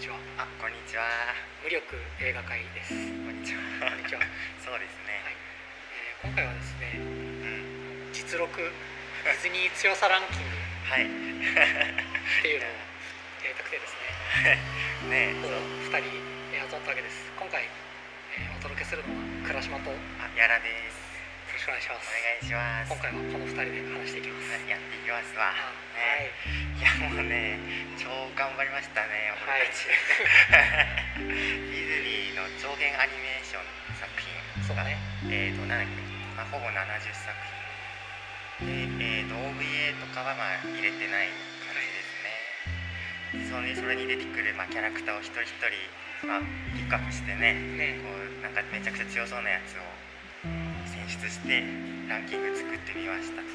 [0.00, 1.04] にちはあ、こんにちは。
[1.60, 1.84] 無力
[2.24, 3.60] 映画会ですこんにちは。
[3.84, 4.24] こんにちは、
[4.64, 5.12] そうですね。
[5.12, 8.08] はいえー今回はですねうん。
[8.08, 10.56] 実録ディズニー強さランキング
[10.88, 11.04] はい。
[11.04, 11.12] って
[12.48, 12.72] いうのを
[13.44, 13.92] やりたくてです
[14.40, 16.08] ねねこう2人
[16.56, 21.09] えー集まったわけです今回、えーお届けするのは倉島とよあ、やらです。
[21.70, 22.90] くお願いしますお願いします。
[22.90, 25.54] 今回はこの2人で話していきますやっていきますわ。
[25.54, 26.34] あね。
[26.74, 27.62] いや、もうね、
[27.94, 29.86] 超頑張りましたね、はい俺たち。
[31.22, 34.34] ディズニーの長編アニメーション作品
[34.66, 34.96] そうだね
[35.28, 36.00] えーと、なんだっけ、
[36.34, 37.30] まあ、ほぼ70作
[38.58, 41.28] 品で、えーと、OVA とかはまあ入れてない
[41.60, 46.40] 感じですねそれそれに出てくる、まあ、キャラクターを一人一人、まあ、
[46.72, 49.99] ピックアップしてねねこうなんかめちゃくちゃ強そうなやつを選
[51.10, 51.62] 出して
[52.06, 53.42] ランキング作ってみました。
[53.42, 53.48] と。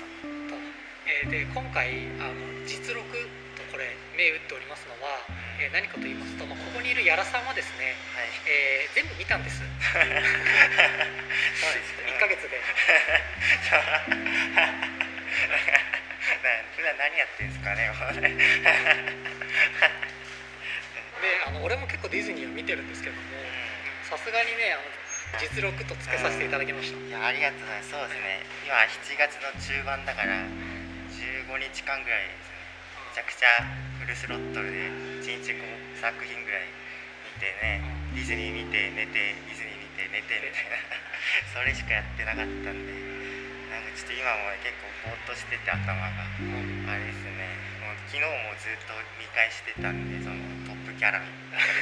[0.52, 0.60] と
[1.08, 2.36] えーで今回あの
[2.68, 3.08] 実録
[3.56, 5.24] とこれ目打っておりますのは、
[5.60, 8.28] えー何かと言いますと、まあ、ここにいる矢良さんはですね、はい。
[8.48, 9.64] えー全部見たんです。
[9.64, 9.72] そうで
[11.80, 12.12] すね。
[12.12, 12.60] 1ヶ月で。
[16.76, 17.90] 普段何やってんですかね
[21.22, 23.22] であの俺も結構ディズニーを見てるんですけども
[24.04, 24.84] さすがにねあの
[25.36, 27.92] 実録とつけさせていただきました、いやありがとうございます。
[27.92, 28.40] そうですね。
[28.64, 30.48] 今7月の中盤だから
[31.12, 32.56] 15日間ぐらいですね
[33.12, 33.48] めちゃくちゃ
[34.00, 34.88] フルスロットルで
[35.24, 35.60] 1日5
[36.00, 36.72] 作品ぐらい
[37.36, 37.84] 見てね
[38.16, 40.80] ディズニー見て寝てディズニー見て寝てみたいな。
[41.52, 42.96] それしかやってなかったんで
[43.72, 47.52] なんかちょっと今も結構ぼーっとしてて頭があれですね。
[47.84, 51.28] もう昨日もずっと見返してたんでそのトップキャラが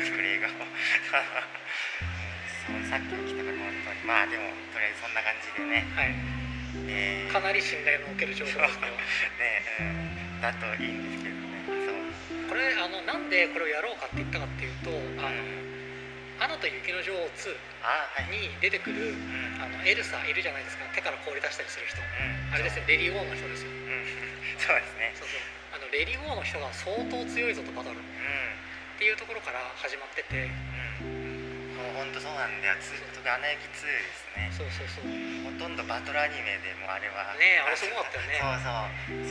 [0.02, 0.52] 出てくる映画を。
[2.64, 4.00] そうさっきも来たから本当に。
[4.08, 5.84] まあでもとりあえずそんな感じでね。
[6.00, 6.16] はい。
[6.88, 7.32] えー。
[7.32, 9.04] かなり信頼のおける情報ですけどね
[9.84, 10.42] うん。
[10.42, 11.68] だといいんですけどね。
[11.68, 12.48] そう。
[12.48, 15.44] これあのなんでこれをやろうかって言ったかっていうと「あの
[16.40, 17.52] アナと雪の女王2
[17.84, 19.60] あはい」に出てくるうん。
[19.60, 20.88] あのエルサいるじゃないですか。
[20.96, 22.00] 手から氷出したりする人。
[22.00, 22.56] うん。
[22.56, 23.72] あれですねレディー・ウォーの人ですよ。
[23.72, 24.08] うん。
[24.56, 25.12] そうですね。
[25.20, 25.40] そうそう。
[25.76, 28.00] あのレディー・ウォーの人が相当強いぞとバトル。
[28.00, 30.36] っうていうところから始まってて。
[30.36, 30.83] んうん
[32.04, 32.76] 本当そうなんだよ。
[32.84, 34.52] つ特にアナ雪2ですね。
[34.52, 35.08] そうそうそう。
[35.48, 37.32] ほとんどバトルアニメでもあれは。
[37.40, 38.44] ねえあれすごかったよね。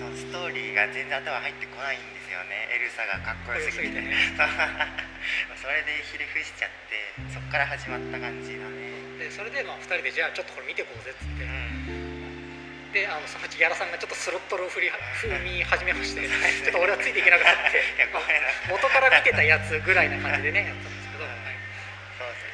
[0.00, 0.08] そうそう。
[0.08, 2.72] そのストーリーが全然頭入ってこないんですよね。
[2.72, 4.00] エルサがかっこよすぎて。
[4.00, 4.16] ね。
[5.60, 6.96] それでひれ伏しちゃって
[7.28, 9.20] そっから始まった感じだね。
[9.20, 11.44] でそれでまあ2人でじゃあちょっとこれ見てこうぜっつって。
[11.44, 12.88] うん。
[12.96, 14.88] であのそのうちギャラさんがちょっとスロットルを振り
[15.20, 16.24] 踏み始めまして。
[16.64, 17.84] ちょっと俺はついていけなくなって。
[18.72, 21.01] 元から見てたやつぐらいな感じでねやった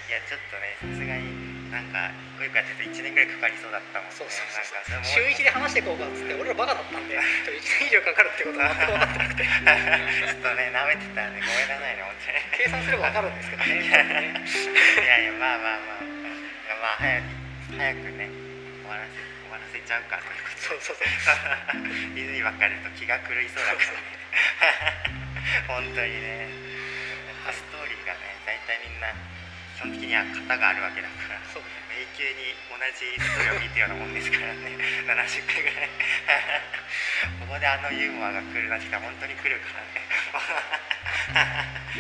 [0.09, 1.29] いやちょっとねさすがに
[1.69, 2.09] なんか
[2.41, 4.17] こういうかって言うと1年ぐらいかかりそうだったもんね。
[4.17, 9.45] そうそうそう週1で話していこうかっつって俺らバカだったんで1年以上かかるってことは全 く分かってなくて。
[9.45, 12.41] ちょっとね舐めてたんでごめんなさいね本当に。
[12.57, 13.85] 計算すれば分かるんですけどね。
[13.85, 16.01] いやいやまあまあまあ
[16.81, 17.29] まあ早く
[17.77, 18.33] 早くね
[18.81, 21.05] 終わらせ終わらせちゃうかということそうそうそう
[22.17, 24.17] ディズニーばっかりだと気が狂いそうだからね。
[25.69, 26.49] 本当にね。
[27.53, 29.09] ストーリーがね大体みんな
[29.79, 31.39] 基本的には型があるわけだから。
[31.55, 34.75] そう永久に同じストーリーを見てるようなもんですからね。
[35.07, 35.91] 70回ぐらい
[37.39, 39.87] ここであのユーモアが来るなって本当に来るから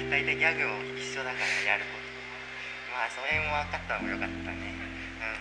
[0.02, 0.10] ね。
[0.10, 2.02] 大体ギャグも一緒だからやること。
[2.90, 4.74] まあそれも分かったのもよかったね。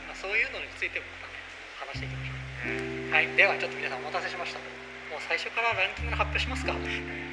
[0.06, 1.42] まあ、そういうのについてもまたね
[1.90, 2.70] 話していきましょう。
[2.70, 3.10] ん、うん。
[3.10, 3.34] うはい。
[3.34, 4.60] ではちょっと皆さんお待たせしました。
[5.10, 6.74] もう最初からランキングの発表しますか。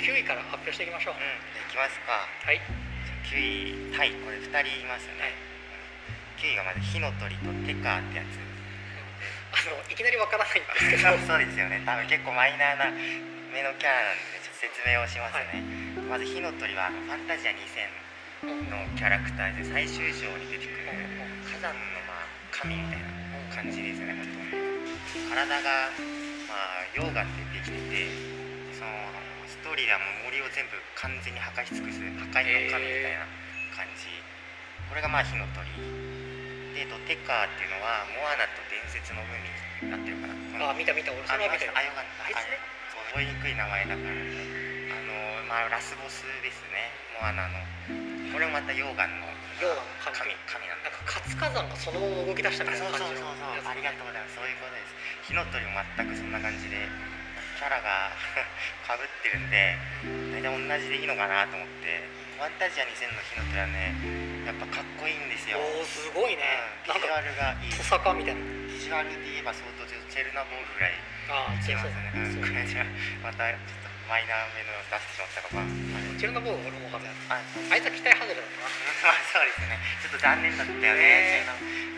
[0.00, 2.24] 9位から発表していきましょう、うん、いきますか。
[2.48, 2.93] はい
[3.24, 4.12] 9位タイ。
[4.20, 5.32] これ2人いますね、
[6.36, 8.36] 9位がまず火の鳥とテカーってやつ。
[9.54, 11.16] あのいきなりわからないんですけど。
[11.24, 11.80] そうですよね。
[11.86, 12.92] 多分結構マイナーな
[13.52, 15.62] 目のキャラなんでちょっと説明をしますね、
[16.04, 17.88] まず火の鳥はファンタジア2000
[18.44, 20.84] うんのキャラクターで最終章に出てくる。
[21.48, 23.24] 火山のまあ神みたいな
[23.54, 25.90] 感じですね本当に体が
[26.48, 28.08] まあ溶岩でできてて
[28.74, 29.23] そのス
[29.64, 33.24] トーリーではもう森を全部完全に破壊し尽くす破壊の神みたいな
[33.72, 34.12] 感じ、
[34.92, 35.64] これがまあ火の鳥
[36.76, 41.16] でドテカーっていうのはモアナと伝説の海になってるかなこのあ見た見た。
[41.16, 41.72] 俺それは見たよ。
[41.72, 42.60] あよかったあいつね
[42.92, 44.20] そう覚えにくい名前だからね
[44.92, 47.56] あのまあラスボスですねモアナの
[48.36, 53.00] これもまた溶岩の溶岩の神神神なんだなんか活火山がそのまま動き出したみたいなそう。
[53.00, 53.56] そうそうそう。
[53.56, 54.36] やつありがとうございます。
[54.36, 55.32] そういうことです。
[55.32, 56.84] 火の鳥も全くそんな感じで
[57.54, 58.10] キャラが
[58.86, 59.78] かぶってるんで
[60.34, 62.24] 大体同じでいいのかなと思って。
[62.34, 63.94] ファンタジア2000の火の鳥はね
[64.44, 66.42] やっぱかっこいいんですよ、おおすごいね。
[66.84, 67.70] うん、ビジュアルがいい。
[67.70, 68.42] トサカみたいな。
[68.66, 70.94] ビジュアルで言えば相当チェルナボールぐらい
[71.26, 72.86] ああいけますね、うん、これじゃあ
[73.22, 77.14] またちょっとマイナーめの出してしまったかまああれチェルノボーグ俺も分かんない。
[77.34, 78.70] あいつは期待外れだったな。
[79.02, 79.74] まあそうですね。
[80.02, 81.42] ちょっと残念だったよね。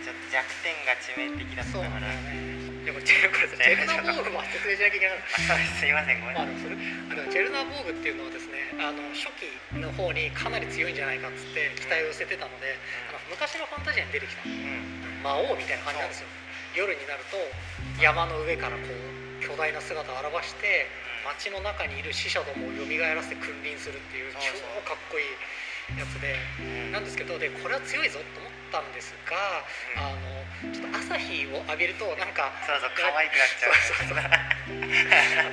[0.01, 2.09] ちょっと弱点が致命的だったから。
[2.09, 2.56] ね
[2.87, 5.83] でもチェルこれさチェルノボーグも説明しなきゃいけなかったす。
[5.83, 6.23] すいません。
[6.23, 6.79] ごめんまあ、なさい。
[6.79, 12.79] あのチェルナーボーグっていうのはですねあの初期の方にかなり強いんじゃないかっつって期待を寄せてたので
[13.11, 14.47] あの昔のファンタジアに出てきた。
[14.47, 15.19] うん。
[15.19, 16.31] 魔王みたいな感じなんですよ。
[16.79, 17.43] 夜になると
[17.99, 20.87] 山の上からこう巨大な姿を現して
[21.27, 24.31] 街の中にいる死者どもを蘇らせて君臨するっていう。
[24.39, 24.55] 超
[24.87, 26.39] かっこいいやつで。
[26.63, 26.95] うん。
[26.95, 29.37] なんですけどでこれは強いぞと思ったんですが
[29.97, 30.67] うん。
[30.67, 33.75] あのちょっと朝日を浴びるとなんかそうそう可愛くなっちゃう。
[33.77, 34.57] そうそうそう。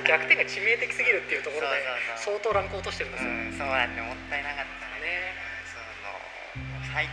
[0.04, 1.84] 弱点が致命的すぎるっていうところで
[2.16, 5.34] 相当ランク落としてるんですよ、うんそうなんでもったいなかったね。
[5.34, 5.34] ね。
[5.70, 6.10] その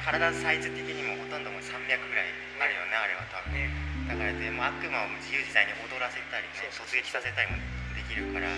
[0.05, 2.31] 体サイズ的にもほとんどもう300ぐらい
[2.61, 3.53] あるよねあれは多分。
[3.53, 3.69] ね。
[4.09, 7.57] だからでも悪魔を自由自在に踊らせたりねそう突撃させたりも
[7.95, 8.49] できるから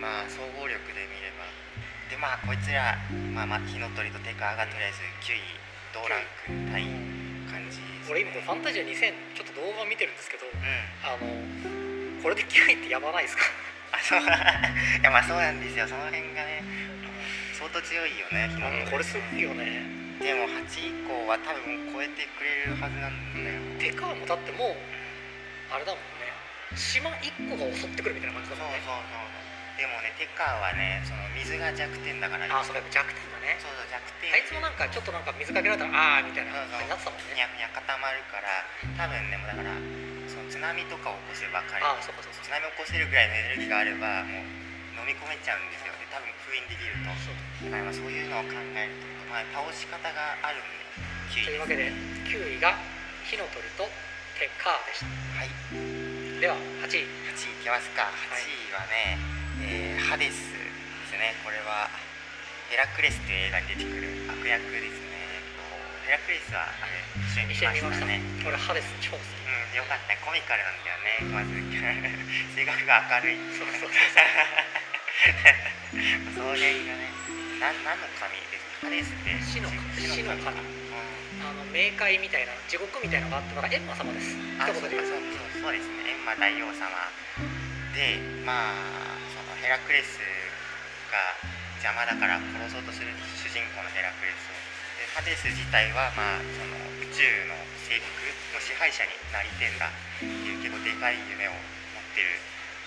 [0.00, 1.46] まあ総合力で見れば。
[2.08, 2.96] でまあこいつら、
[3.36, 5.44] まあ、まあ火の鳥とテカがとりあえず9位
[5.98, 6.82] 同ランク対
[7.50, 10.62] 感じです、俺今これファンタジア2000ちょっと動画見てるんですけどうん。
[11.02, 13.42] あのこれで9位ってやばないですか？
[13.92, 14.20] あそう。
[14.22, 14.22] い
[15.02, 15.86] やまあそうなんですよ。
[15.88, 16.62] その辺がね
[17.58, 19.82] 相当強いよね火の鳥これすごいよね。
[20.22, 23.60] でも8以降は多分超えてくれるはずなんだよ。
[23.78, 24.76] テカもだってもう
[25.70, 26.26] あれだもんね。
[26.76, 28.94] 島1個が襲ってくるみたいな感じそうそうだもんねそう
[29.78, 33.54] でもねテカはねその水が弱点だからあそうか弱点だね。
[33.62, 34.34] そうそう弱点。
[34.34, 37.38] あいつもなんかちょっとなんか水かけられたらあーみたいな感じになってたもんふね。
[37.38, 38.66] にゃふにゃ固まるから
[38.98, 39.70] 多分ねもうだから
[40.26, 44.42] その津波とかを起こせば彼ああそうかそうか津波を起こせるぐらいのエネルギーがあればもう
[44.98, 46.02] 飲み込めちゃうんですよね。
[46.10, 47.14] 多分封印できると。
[47.22, 47.70] そう。
[47.70, 50.10] だからまあそういうのを考えると、まあ、倒し方が
[50.42, 51.06] あるんで
[51.38, 51.94] 9位というわけで
[52.26, 52.74] 9位が
[53.22, 53.86] 火の鳥と
[54.42, 55.06] テカーでした。
[55.38, 55.54] はい。
[56.42, 58.10] では8位8位いきますか。
[58.34, 59.18] 8位はね、
[59.62, 60.56] えーハデスで
[61.08, 61.34] すね。
[61.44, 61.90] これは
[62.70, 65.42] ヘラクレスという映画に出てくる悪役ですね。
[66.06, 66.96] ヘラクレスはあれ
[67.52, 68.20] 一緒に見ましたね。
[68.46, 69.20] 俺ハデス超好き。
[69.20, 70.16] うんよかった。
[70.24, 71.52] コミカルなんだよねまず。
[72.56, 73.36] 性格が明るい。
[73.56, 73.90] そうそうそう。
[76.34, 77.10] その辺がね。
[77.60, 78.86] なん何の神ですか？
[78.86, 79.34] ハデスって。
[79.42, 79.68] 死の
[79.98, 80.50] 死の神か。
[80.50, 81.42] うん。
[81.42, 84.36] あの冥界みたいな地獄みたいなのがあってのがエンマ様です。
[84.58, 86.10] あ一言で言うそうそうそうですね。
[86.10, 86.88] エンマ大王様。
[87.94, 88.74] でまあ
[89.68, 90.16] ヘラクレス
[91.12, 91.36] が
[91.84, 94.56] 邪魔だから殺そうとする主人公のヘラクレスを
[94.96, 96.72] でハデス自体はまあその
[97.04, 97.52] 宇宙の
[97.84, 102.40] 征服の支配者になりてんだっていう結構でかい夢を持ってる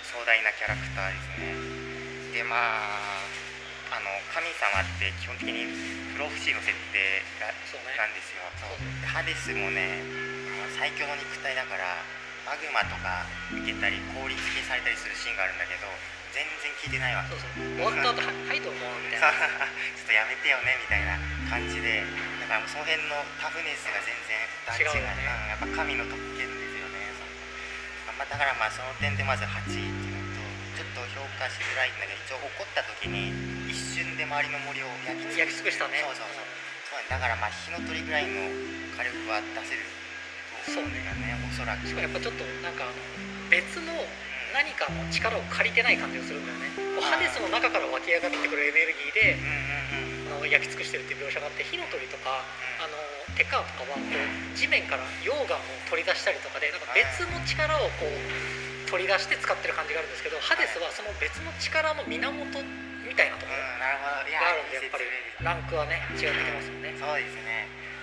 [0.10, 2.42] 壮大なキャラクターですね。
[2.42, 3.30] でまあ
[3.94, 5.70] あの神様って基本的に
[6.18, 6.98] 不老不死の設定
[7.38, 8.42] がそうねなんですよ。
[8.58, 8.82] そう。
[8.82, 10.02] でハデスもね
[10.82, 12.02] 最強の肉体だから
[12.50, 15.86] マグマとか受けたり氷付けされたりするシーンがあるんだけど
[16.32, 17.36] 全然聞いてないわけ。
[17.36, 17.76] そうそう。
[17.76, 21.20] 終わった後は「はいどうも」みたいさな ちょっとやめてよねみたいな
[21.52, 22.04] 感じで。
[22.40, 24.36] だからもうその辺のタフネスが全然
[24.68, 25.12] 段違いね。
[25.12, 30.44] うんやっぱ神の特権ですよねそうまあだからまあその点でまず8位っていうのと
[30.76, 33.32] ちょっと評価しづらいんだけど一応怒った時に
[33.72, 36.46] 一瞬で周りの森を焼き尽くしたねそうそうそう。
[36.92, 37.10] そう。
[37.10, 38.52] だからまあ火の鳥ぐらいの
[38.98, 39.86] 火力は出せる
[40.66, 41.36] そうねがね。
[41.48, 41.88] おそらく。
[41.88, 42.86] しかもやっぱちょっとなんか
[43.50, 43.94] 別の
[44.54, 46.72] 何かの力を借りてない感じがするんだよね。
[47.02, 52.46] ハデスの中から湧き上がってくるエネルギーでうんうんうんあの焼き尽くしてるっていう描写があって火の鳥とか
[52.80, 52.96] あの
[53.36, 62.64] テカーとかはこう地面から溶岩を取り出したりとかでなんか別の力をこう取り出して使ってる感じがあるんですけどハデスはその別の力の源
[63.04, 65.04] みたいなところがあるんでやっぱり
[65.44, 66.96] ランクはね違ってきますよね。
[66.96, 67.51] そうですね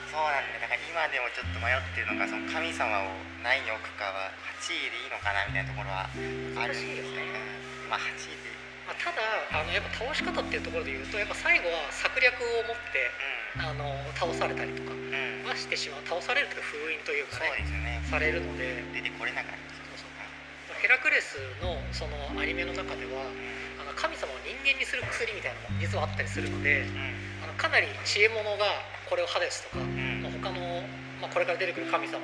[0.08, 3.12] そうなんだよだから今でもちょっと迷ってるのがその神様を
[3.44, 8.48] 何位に置くかは8位でいいのかなみたいなところはあるんですよねうんまあ8位で。
[8.88, 9.20] まあ、ただ
[9.52, 13.12] あのやっぱ倒し方っていうところで言うとやっぱ最後は策略を持って
[13.60, 13.84] あの
[14.16, 15.12] 倒されたりとかうん。
[15.12, 18.00] うんはしてしまう倒されるというか封印というかね。
[18.00, 18.84] ねされるので。
[18.92, 19.68] 出てこれなかった。
[20.78, 23.26] ヘラクレスのそのアニメの中では
[23.82, 27.44] あの神様を人間にする薬みたいなのも実はあったりするのでうん。
[27.44, 28.64] あのかなり知恵者が
[29.08, 30.22] これをハデスとか、うん。
[30.22, 30.60] まあ、他の、
[31.20, 32.20] まあ、これから出てくる神様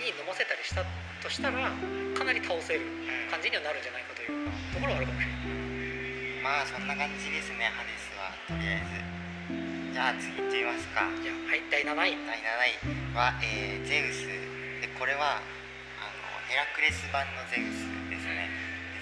[0.00, 0.82] に飲ませたりした
[1.22, 1.70] としたら
[2.16, 3.30] かなり倒せるうん。
[3.30, 6.40] 感じにはなるんじゃないかというところはあるかもしれない。
[6.40, 9.92] まあそんな感じですねハデスはとりあえず。
[9.92, 11.04] じゃあ次行ってみますか。
[11.20, 12.16] じゃあはい第7位。
[12.16, 14.24] 第7位は、えーゼウス。
[14.80, 18.48] でこれはあのヘラクレス版のゼウスですね。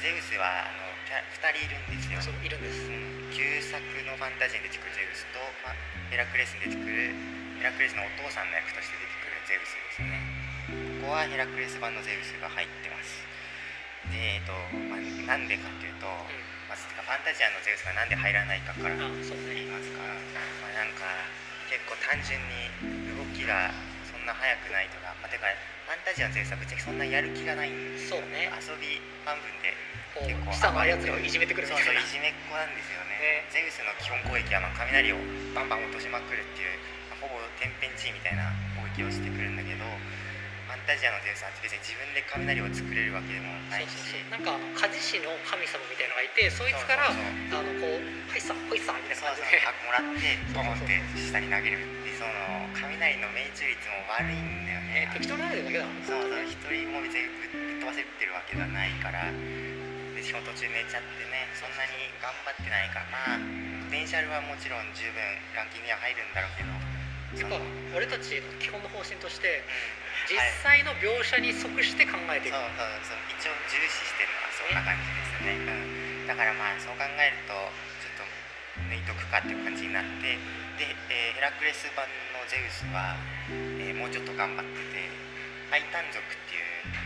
[0.03, 2.21] ゼウスはあのキャ2人いるんですよ。
[2.21, 2.83] そういるんです。
[2.91, 3.77] うん旧作
[4.09, 5.77] のファンタジーに出てくるゼウスと、まあ、
[6.09, 7.13] ヘラクレスに出てくる
[7.61, 10.23] ヘラクレスのお父さんの役として出てくるゼウスですね。
[11.03, 13.21] ここはヘラクレス版のゼウスが入ってます。
[14.09, 14.55] でえっと、
[14.89, 16.07] まあ、なんでかっていうと、
[16.71, 20.15] まずてかファンタジアのゼウスがなんで入らないかから言いますから、
[20.65, 21.05] まあ、なんか
[21.69, 23.69] 結構単純に動きが
[24.09, 25.53] そんな速くないとか、まあ、てか
[25.89, 27.73] ファンタジアのゼウスはぶっちゃけそんなやる気がない。
[27.73, 28.53] んですそうね。
[28.61, 29.73] 遊び半分で。
[30.21, 32.01] 結構下のやつらをいじめてくるみそうたいな。
[32.01, 33.17] いそうじめっ子なんですよね。
[33.17, 33.49] ね。
[33.49, 35.17] ゼウスの基本攻撃はまあ雷を
[35.57, 36.77] バンバン落としまくるっていう、
[37.09, 39.81] まあほぼ天変地異みたいな攻撃をしてくるんだけど
[40.69, 43.97] ファンタジアのゼウスは別に自分で雷を作れるわけでもないし。
[43.97, 44.37] そうそうそう。
[44.37, 47.97] なんか鍛冶師の神様みたいなのがいてそいつからそうそうあのこう
[48.29, 49.57] 「はいさほいさ」みたいなそう感じで。
[49.65, 51.81] そうもらってボンって下に投げる。
[52.05, 59.31] でその雷の命中率も悪いんだよねね適当になるだけだもんそうそう一人も別にぶっ飛ばせてるわけではないから。
[59.31, 63.39] でしかも途中寝ちゃってねそんなに頑張ってないから。
[63.39, 65.23] まあポテンシャルはもちろん十分
[65.55, 66.75] ランキングには入るんだろうけど。
[67.39, 67.61] やっぱ
[67.95, 70.35] 俺たちの基本の方針としてうん。
[70.35, 72.51] 実はい際の描写に即して考えてい。
[72.51, 73.21] くそうそうそう。
[73.39, 77.55] 一応重視してるのはそんな感じですね、うん、だからまあそう考えると
[78.89, 80.37] 抜いとくかっていう感じになって
[80.81, 83.15] で、えーヘラクレス版のゼウスは、
[83.79, 85.07] えーもうちょっと頑張ってて
[85.71, 86.99] タイタン族っていう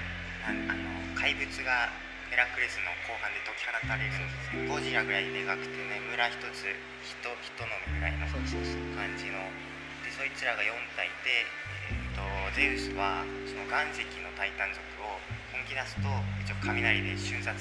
[0.46, 1.90] ああの怪物が
[2.30, 6.64] ヘラクレスの後半で解き放たれるんですよゴジラぐらいでかくてね村一つ
[7.04, 8.40] 人人のみぐらいの感
[9.18, 9.42] じの。
[10.02, 11.46] でそいつらが4体いて、
[11.86, 12.22] えー、と
[12.58, 15.18] ゼウスはその岩石のタイタン族を
[15.54, 16.08] 本気出すと
[16.42, 17.54] 一応雷で瞬殺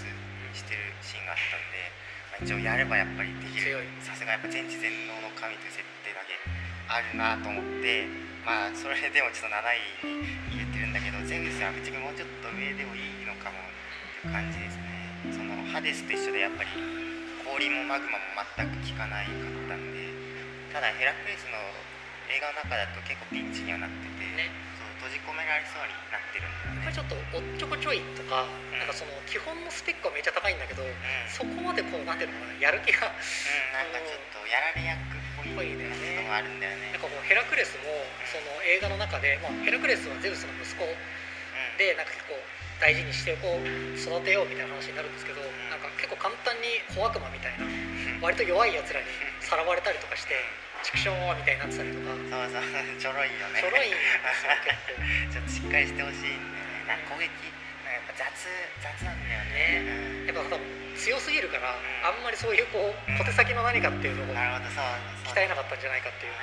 [0.53, 2.00] してるシーンがあったんで、
[2.31, 3.83] まあ、一応やればやっぱりできる。
[3.99, 6.39] さすがやっぱ全知全能の神という設定だけ
[6.87, 8.07] あるなと思って。
[8.41, 13.69] まあそれでもちょっと7位に入れてるんだけどゼウスはぶっちゃけもうちょっと上でもいいのかもっ
[14.17, 15.37] ていう感じですね。
[15.37, 16.73] そのハデスと一緒でやっぱり
[17.45, 20.01] 氷もマグマも全く効かないかったんで。
[20.71, 21.59] ただヘラクレスの
[22.31, 24.70] 映画の中だと結構ピンチにはなってて、ね
[25.01, 26.85] 閉じ込められそうになってるんだよね。
[26.85, 28.45] やっぱりちょっとおっちょこちょいとか
[28.77, 30.93] なんかその基本のスペックはめっちゃ高いんだけどうん。
[31.25, 33.17] そこまでこうなんていうのかなやる気がうん、
[33.73, 35.89] なんかちょっとやられ役っぽいね
[36.21, 36.93] のがあるんだよね。
[36.93, 37.89] なんかこうヘラクレスも
[38.29, 40.93] その映画の中で、まあ、ヘラクレスはゼウスの息子うん。
[41.81, 42.37] でなんか結構
[42.77, 43.65] 大事にしてこう
[43.97, 47.65] 育てようみたいな話になるんですけどなんか結構簡単に小悪魔みたいな
[48.21, 49.05] 割と弱いやつらに
[49.41, 50.33] さらわれたりとかして
[50.83, 52.13] 畜生みたいになってたりとか。
[52.13, 52.97] そうそう。
[52.97, 53.61] ちょろいよね。
[53.61, 53.97] ちょろいんで
[54.33, 54.51] すよ。
[54.65, 56.41] 結 構ちょっとしっかりしてほしいん
[56.87, 57.29] だよね攻撃。
[57.91, 58.47] やっぱ雑
[58.81, 60.27] 雑なんだよね。
[60.27, 60.57] やっぱ
[60.95, 66.37] 強すぎるからあんまりそういうこう小手先の何かっていうのを鍛えなかったんじゃないかっていうね。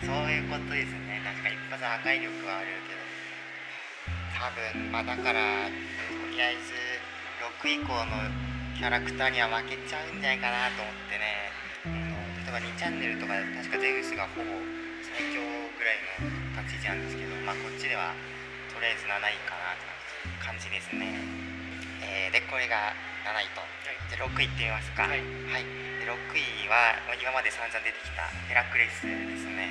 [0.00, 1.20] そういうことですね。
[1.24, 3.00] 確かに一発破壊力はあるけど。
[4.40, 6.72] 多分まあだからとりあえず
[7.60, 8.16] 6以降の
[8.78, 11.39] キャラクターには負けちゃうんじゃないかなと思ってね、
[12.50, 14.50] うん例えば2チャンネルとか確かゼウスがほぼ
[15.06, 16.26] 最強ぐらいの
[16.66, 18.10] 立ち位置なんですけどまあこっちでは
[18.74, 21.14] とりあえず7位かなという感じですね、
[22.02, 22.94] えーでこれが
[23.26, 23.62] 7位と。
[24.10, 25.02] じゃあ6位いってみますか。
[25.06, 25.22] はい。
[25.50, 25.66] はい、
[25.98, 29.70] で6位はまあ今まで散々出てきたヘラクレスですね、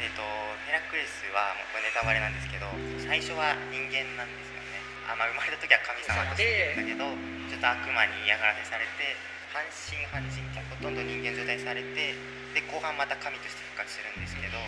[0.00, 0.20] でえっと、
[0.68, 2.68] ヘラクレスはもうこれネタバレなんですけど
[3.00, 4.80] 最初は人間なんですよね。
[5.08, 7.04] あ、まあ、生まれた時は神様としてるんだけど
[7.52, 12.12] ちょっと悪魔に嫌がらせされて半信半人ってほとんど人間状態にされて
[12.52, 14.60] で後半また神として復活するんですけど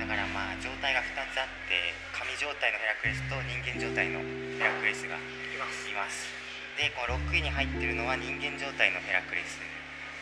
[0.00, 4.24] だからまあ状態が2つあって神状態のヘラクレスと人間状態の
[4.56, 5.84] ヘラクレスがいます。
[5.84, 6.32] います
[6.80, 9.60] でこの6位に入ってるのは人間状態のヘラクレス。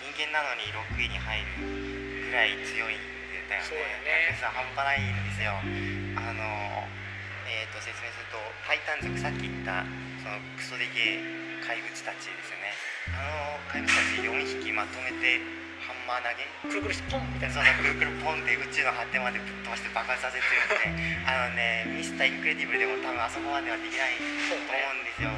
[0.02, 2.98] 人間なのに6位に入るぐらい強いん
[3.46, 3.78] だよね。
[4.02, 5.54] ヘラクレスは半端ないんですよ。
[6.18, 6.42] あの
[7.46, 9.86] えー、と説明するとタイタン族さっき言った
[10.18, 12.57] そのクソでけえ怪物たちですよね
[13.14, 15.40] あのち4匹まとめて
[15.84, 24.16] ハンマー投げくるくるしてポンみたいそなのくるくるポンって宇宙の果てまでぶっ飛ばして爆発させてるんで あのねミスターインクレディブルでも多分あそこまではできない。
[24.18, 25.30] と思うんですよ。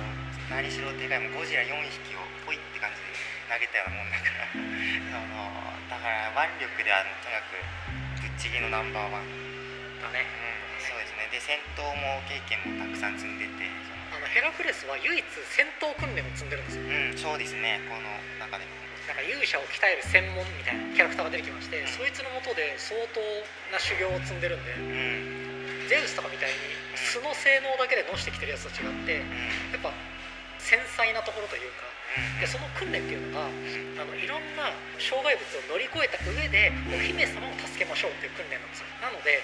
[0.50, 3.14] 何しろでかいもうゴジラ4匹をポイって感じで
[3.46, 4.50] 投げたようなもんだから。
[4.50, 7.58] そのだから腕力ではとにかく
[8.22, 10.24] ぶっちぎりのナンバーワンだね。
[10.24, 11.28] うん、そうですね。
[11.30, 18.04] で戦闘も経験もたくさん積んでてあのヘラクレスは唯一戦闘訓練を積んでるんですようんそうですねこの
[18.38, 18.80] 中でも。
[19.08, 23.18] なんか勇者を鍛える専門みたいなキャラクターが出てきまして、そいつのもとで相当
[23.74, 25.90] な修行を積んでるんでうん。
[25.90, 26.54] ゼウスとかみたいに
[26.94, 29.74] 素の性能だけでのしてきてるやつと違ってうん。
[29.74, 29.90] やっぱ
[30.62, 31.90] 繊細なところというか
[32.38, 32.38] うん。
[32.38, 33.98] でその訓練っていうのがうん。
[33.98, 34.70] あのいろんな
[35.02, 38.94] 障害物を乗り越えた上でお姫様を助けましょうっていう訓練なんですよ。
[39.02, 39.42] なので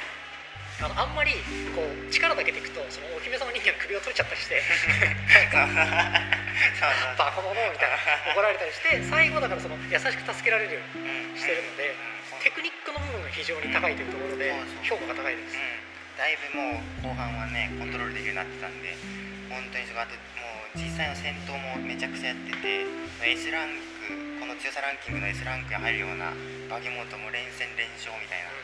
[0.76, 1.33] あのあんまり
[1.73, 5.73] こう力だけでいくとそのお姫様人間の首を取れちゃったりしてなんか
[7.16, 12.45] バカ者みたいな怒られたりして最後だからその優しく助けられるようにうんしてるのでうん。
[12.45, 14.52] テクニックの部分が非常に高いというところで
[14.85, 15.56] 評価が高いです。
[15.56, 15.97] うん。
[16.14, 18.97] だいぶもう後半はねコントロールできるようになってたんで
[19.52, 22.85] 本当にすごいあともう実際の戦闘もめちゃくちゃやってて
[23.25, 26.33] S ランクこの強さランキングの S ランクに入るような
[26.73, 28.55] バゲモントも連戦連勝みたいな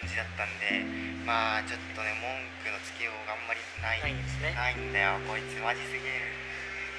[0.00, 0.82] 感じだったんで
[1.22, 2.26] まあちょっとね文
[2.66, 4.50] 句のつけようがあんまりないないんですね。
[4.52, 5.20] ないんだよ。
[5.28, 6.28] こいつマジすげえ。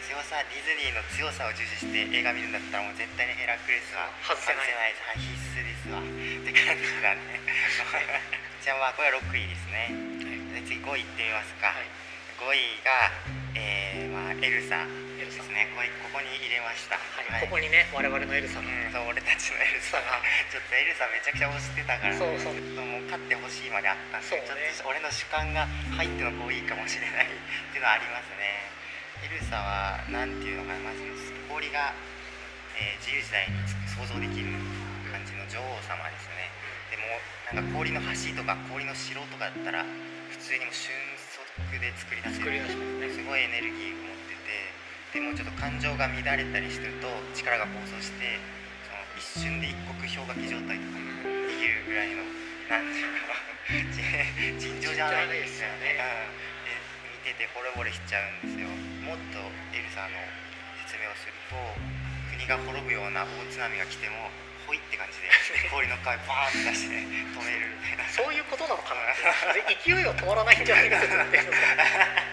[0.06, 4.94] 強さディズニーの強さを重視して映画見るんだったらもう絶対にヘラクレスは外せない。
[4.94, 5.02] です。
[5.02, 6.00] はい必須ですわ。
[6.00, 6.06] っ
[6.46, 7.42] て感じだね。
[8.64, 9.92] じゃあまあこれは6位ですね。
[10.56, 11.90] で次5位いってみますか、はい。
[12.38, 13.12] 5位が、
[13.56, 14.86] えーまあ、エルサ
[15.56, 17.00] ねこれここに入れました。
[17.00, 20.20] はい、ここにね我々のエルサがうんそう俺たちのエルサが
[20.52, 22.60] ちょっとエルサめちゃくちゃ推してたからそうそう。
[22.76, 24.68] もう勝ってほしいまであったんで、そうね。
[24.76, 28.68] ちょっと俺の主観が入っての方がいいかもしれないっていうのはありますね。
[29.24, 31.02] エルサはなんていうのかなまず
[31.48, 31.96] 氷が、
[32.76, 33.56] えー自由自在に
[33.88, 34.52] 想像できる
[35.08, 36.52] 感じの女王様ですね。
[36.92, 37.16] でも
[37.56, 39.88] なんか氷の橋とか氷の城とかだったら
[40.28, 43.08] 普通にもう瞬足で作り出せ作りるね。
[43.08, 44.15] すごいエネルギーを
[45.16, 48.36] 持ってもちょっと感情が乱れたりすると力が暴走して
[48.84, 52.28] その一瞬で一国氷河期状態とかもできるぐらいの
[52.68, 53.40] なんていうか
[54.60, 58.68] じ尋常じゃないんですよね、うん、で見てて惚れ惚れしちゃうんですよ。
[59.08, 59.40] もっと
[59.72, 60.20] エルサの
[60.84, 61.56] 説明をすると
[62.36, 64.28] 国が滅ぶような大津波が来ても
[64.68, 65.32] ほいって感じで
[65.72, 68.10] 氷の壁バーンと出して止めるみたいな。
[68.12, 69.16] そういうことなのかな
[69.64, 71.40] 勢いは止まらないんじゃないか説って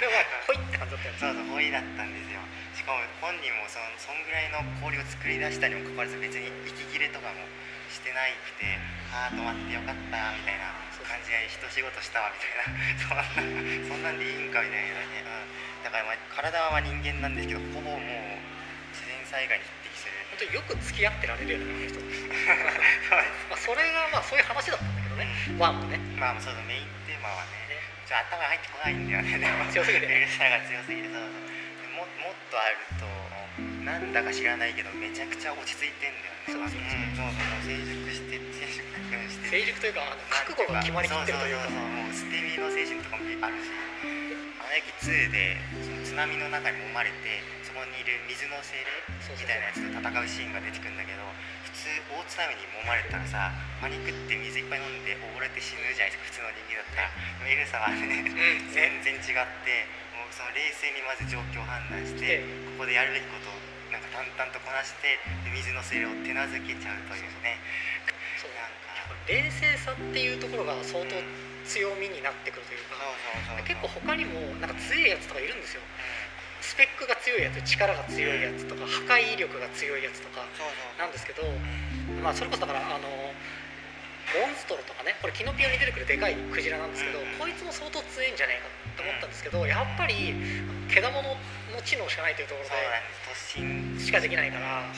[0.00, 1.18] でもまあほいって感じだったよね。
[1.20, 2.40] そうそうほいだったんですよ。
[2.74, 7.42] しかも本人もそのそんぐらいの氷を作り出したにもかかわらず別に息切れとかも
[7.90, 8.78] してないくて
[9.10, 10.74] ああ止まってよかったみたいな
[11.06, 12.74] 感じで一仕事したわみたいな。
[12.98, 13.22] そんな
[13.86, 18.00] そんなんでいいんかみたいなね、うん、だからまあ体はまあ人間なんですけどほぼもう
[18.92, 20.18] 自然災害に匹敵する。
[20.30, 21.98] 本当によく付き合ってられるよねあの人。
[23.50, 25.26] まあそれがまあそういう話だったんだけどね。
[25.58, 25.98] ワンもね。
[26.18, 27.65] まあそうそうメインテーマはねね
[28.06, 29.38] ちょっと頭に入ってこないんだよね。
[29.38, 31.34] でも強すぎてエルサが強すぎてそうそう
[31.82, 33.06] でももっとあると
[33.82, 36.46] なんだか知らないけどめちゃくちゃ落ち着いてんだよね。
[36.46, 38.78] そうそうそううんそう成熟して成熟
[39.26, 39.94] して成熟という。
[39.94, 41.90] か覚悟が決まりきってるというかそうそうそう。
[41.90, 43.70] もう捨て身の精神とかもあるし
[44.62, 48.86] 「アナ雪2」でその津波の中に揉まれてそこにいる水の精霊
[49.34, 53.52] みたいなやつと戦うシーンが出てくるんだけど普通大津波に揉まれたらさ
[53.84, 57.46] パニックって水いっぱい飲んで溺れて死ぬじゃないですか普通の人間だったら。
[57.46, 58.72] エルサはねうん。
[58.72, 59.84] 全然違って
[60.16, 62.42] もうその冷静にまず状況を判断して
[62.80, 63.54] ここでやるべきことを
[63.92, 67.60] なんか淡々とこなしてで水の精霊を手なずけちゃうというね。
[68.40, 68.56] そう。
[68.56, 68.96] なんか。
[69.28, 71.12] 冷静さっていうところが相当
[71.66, 72.94] 強みになってくるというか
[73.66, 75.82] 結構他にもなんか強いやつとかいるんですよ
[76.66, 80.42] スペックが強いやつ力が強いやつとか破壊力が強いやつとか
[80.98, 81.46] なんですけど
[82.18, 88.66] まあそれこそだからあのモンストロとかねこれキノピオに出てくるでかいクジラなんですけどうんこいつも相当強いんじゃないか
[88.98, 90.34] と思ったんですけどやっぱり
[90.90, 91.38] けだもの
[91.70, 92.74] の知能しかないというところで
[93.46, 93.94] す突進。
[93.94, 94.90] でしかできないから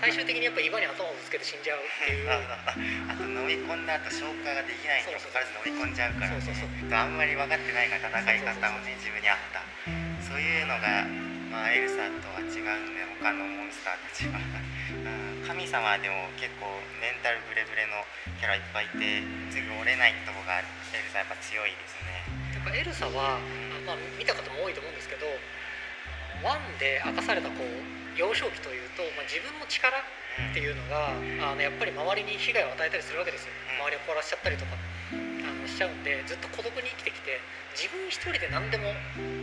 [0.00, 2.28] 最終的にやっぱ岩に頭をぶつけて死んじゃうっていう。
[2.28, 11.04] あと飲み込んだ後消化ができないにもかかわらず飲み込んじゃうから、あんまり分かってないから戦い方もね自分に合ったそういうのが、
[11.52, 16.72] まあ、エルサとは違うんで他のモンスターたちは、うん、神様でも結構
[17.04, 18.00] メンタルブレブレの
[18.40, 19.20] キャラいっぱいいて
[19.52, 22.24] すぐ折れないとこがエルサやっぱ強いですね。
[22.56, 23.44] やっぱエルサは、
[23.84, 25.28] まあ、見た方も多いと思うんですけど
[26.40, 31.12] ワンで明かされたこう幼少期というと、まあ、自分の力っていうのが
[31.44, 33.52] あのやっぱり周りに被害を与えたりするわけですよ。
[33.76, 34.80] 周りを殺しちゃったりとか
[35.72, 37.40] しちゃうんでずっと孤独に生きてきて
[37.72, 38.92] 自分一人で何でも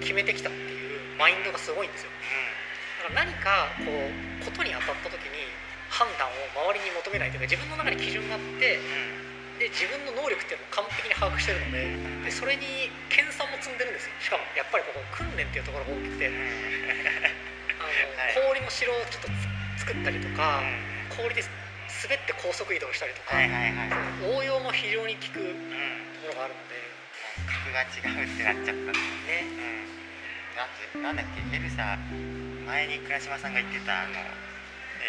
[0.06, 2.14] 決めてきたっていうマインドがすごいんですよ。
[3.10, 4.14] だから何かこう
[4.46, 5.50] ことに当たった時に
[5.90, 6.38] 判断を
[6.70, 8.78] 周りに求めないというか自分の中に基準があって
[9.58, 14.14] で自分の能力っていうのを完璧に把握してるのででそれに研鑽も積んでるんですよ。
[14.22, 16.30] しかもやっぱりここ訓練っていうところが大きくて。
[16.30, 16.38] あの、
[18.54, 19.30] 氷の城をちょっと
[19.80, 20.62] つ作ったりとか
[21.10, 23.36] 氷で滑って高速移動したりとか、
[24.24, 25.56] 応用も非常に効く
[26.30, 26.78] ろがあるので
[27.50, 29.50] 格が違うってなっちゃったんだね。
[29.50, 31.98] うん、あとなんだっけエルサ
[32.70, 34.22] 前に倉島さんが言ってたあの、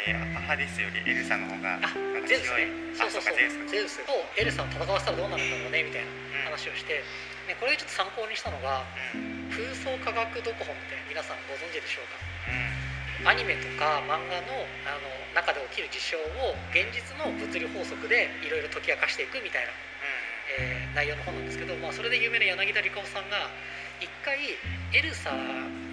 [0.08, 2.96] えー、ハデスよりエルサの方があなんかゼウス強いね。
[2.96, 3.36] そうそうそう。
[3.36, 6.56] あかゼウスゼウスとエルサを戦わせたらどうなるんだろうねみたいなうん。
[6.56, 7.04] 話をして、
[7.46, 8.80] ね、これでちょっと参考にしたのが
[9.12, 9.52] うん。
[9.52, 12.16] 空想科学読本って皆さんご存知でしょうか？
[13.20, 13.28] うん。
[13.28, 15.04] アニメとか漫画のあの
[15.36, 19.70] 中で起きる事象を現実の物理法則でいろいろ解き明かしていくみたいな、
[20.58, 23.46] えー内容の本なんですけど、まあ、それで有名な柳田理香さんが
[24.02, 24.36] 一回
[24.92, 25.30] エルサ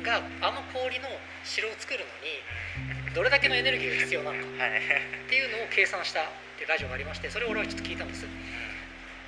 [0.02, 1.06] があの氷の
[1.43, 6.24] 城を作るのにどれだけのエネルギーが必要なのかっていうのを計算したっ
[6.58, 8.26] ていうラジオがありましてそれを俺はちょっと聞いたんです。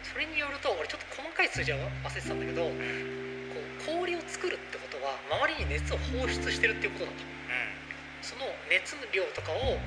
[0.09, 7.17] それによると俺ちょっと細かい数字は忘れてたんだけどこう氷を作るってことは周りに熱を放出してるっていうことだと。
[8.21, 9.77] その熱量とかを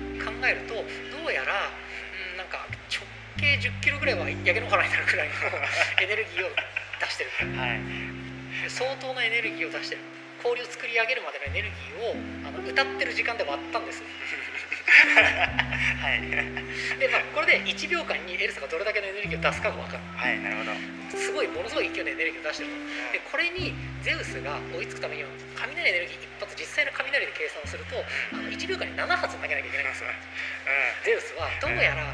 [0.00, 0.18] うん。
[0.20, 0.82] 考えるとど
[1.28, 3.00] うやら、うん、なんか直
[3.58, 5.34] 径1 0キロぐらいは焼け野原になるくらいの
[6.02, 6.50] エネルギーを
[7.00, 7.30] 出してる。
[7.56, 7.80] はい。
[8.68, 10.00] 相当なエネルギーを出してる。
[10.42, 12.14] 氷を作り上げるまでのエネルギーを
[12.46, 14.02] あの歌ってる時間で割ったんです。
[14.02, 14.08] は
[16.14, 16.20] い。
[17.00, 20.02] で、まあ、これで1秒間にエルサがどれだけのエネルギーを出すかが分かる。
[20.16, 20.72] はいなるほど。
[21.16, 22.76] すごいものすごい勢いでエネルギーを出してると
[23.12, 30.10] でこれにゼウスが追いつくためには雷エネルギー一発実際の雷で計算をするとあの1秒間に7発投げなきゃいけないんですよ。
[31.04, 32.06] ゼウスはどうやらう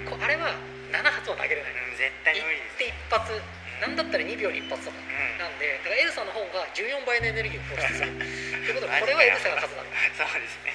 [0.00, 0.04] ん。
[0.04, 0.54] こあれは
[0.90, 1.72] 7発は投げれない。
[1.72, 2.84] うん絶対無理です。
[2.84, 3.32] 一発。
[3.80, 4.96] なんだったら2秒に一発とか。
[4.96, 5.38] うん。
[5.38, 8.12] なんでだからエルサの方が14倍のエネルギーを放出する。
[8.12, 8.24] と
[8.68, 10.74] いうことでこれはエルサが勝つだろう そうですね。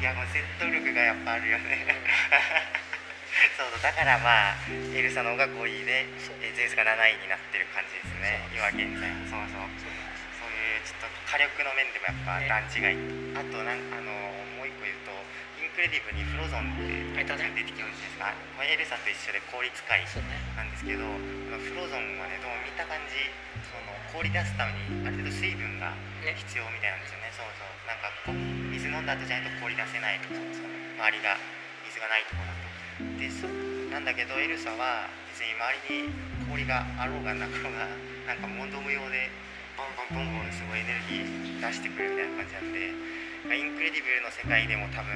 [0.00, 1.86] いやもう説得力がやっぱあるよね。
[3.56, 4.56] そうそうだからまあ
[4.92, 6.04] エルサの方が5位で
[6.56, 8.42] ゼウスが7位になってる感じですね。
[8.52, 9.08] 今現在。
[9.30, 9.64] そうそう。
[9.80, 12.48] そういうちょっと火力の面でもやっぱね。
[12.48, 12.98] 段違い、
[13.38, 14.12] あとなんあの
[14.58, 15.12] もう一個言うと
[15.62, 16.92] インクレディブルにフロゾンって
[17.24, 18.28] 出てきますですか。
[18.52, 20.04] これエルサと一緒で氷使い
[20.52, 23.16] なんですけどフロゾンはねどうも見た感じ
[23.64, 26.36] その氷出すためにある程度水分がね。
[26.36, 27.32] 必要みたいなんですよね。
[27.32, 27.72] そうそう。
[27.88, 28.36] なんかこう
[28.76, 31.40] 水飲んだ後じゃないと氷出せないとかその周りが
[31.88, 33.16] 水がないところだと。
[33.16, 33.48] でそ
[33.88, 35.64] なんだけどエルサは別に周
[35.96, 36.12] りに
[36.44, 37.88] 氷があろうがなかろうが
[38.28, 39.32] なんか問答無用で
[39.80, 43.19] ボンボンボンボンすごいエネルギー出してくるみたいな感じなんでまあ
[43.54, 45.10] インクレディブルの世界でも多分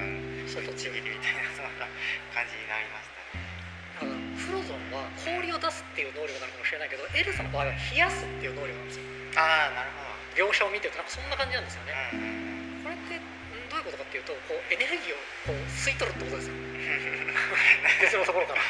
[0.50, 1.86] 相当ぶっちぎりみたいなそんな
[2.34, 3.46] 感じになりましたね。
[3.94, 4.18] だからフ
[4.50, 9.06] ロゾンは氷を出すっていう能力なのかもしれないけどエルサの場合は冷やすっていう能力なんですよ
[9.38, 10.02] ああなるほ
[10.34, 11.94] 描写を見てるとなんかそんな感じなんですよね。
[11.94, 13.22] どうんうんこれってん
[13.70, 16.54] どういうことかっていうとこうエネルギーをこう吸い取るってことですよ。
[18.02, 18.60] 別のところから。
[18.60, 18.66] は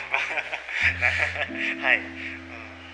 [1.94, 2.12] い、うん。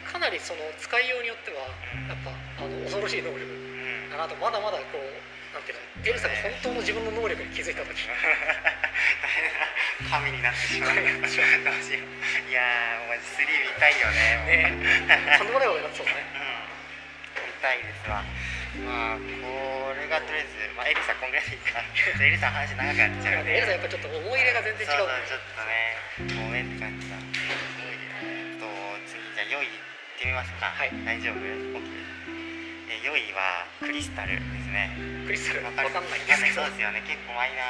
[0.07, 1.67] かなりその使いようによっては
[2.07, 2.31] やっぱ
[2.63, 5.30] あの恐ろしい能力うんだなとまだまだこう
[5.61, 9.68] なんていうのエルサが本当の自分の能力に気づいた時大変な
[10.09, 11.53] 神になってしまうどうしよう
[12.49, 16.64] いやーお前3見たいよねねとんでもないことになってそうだねうん
[17.44, 18.25] 見たいですわ。
[18.81, 21.83] まあこれがとりあえず、まあ、エリサこんぐらいでいいか
[22.25, 27.37] エリサ話長くなっちゃうねエルサやっぱちょっと思い入れが全然違そううからそうちょっとねごめんって感じだす
[27.77, 28.64] ごいねと
[29.05, 29.83] 次じゃあ4位いっ
[30.23, 31.83] てみますかはい大丈夫？OK
[33.01, 34.93] 4位はクリスタルですね。
[35.25, 36.61] クリスタルわかんないんでわすけど。
[36.61, 37.01] そうですよね。
[37.09, 37.65] 結構マイナ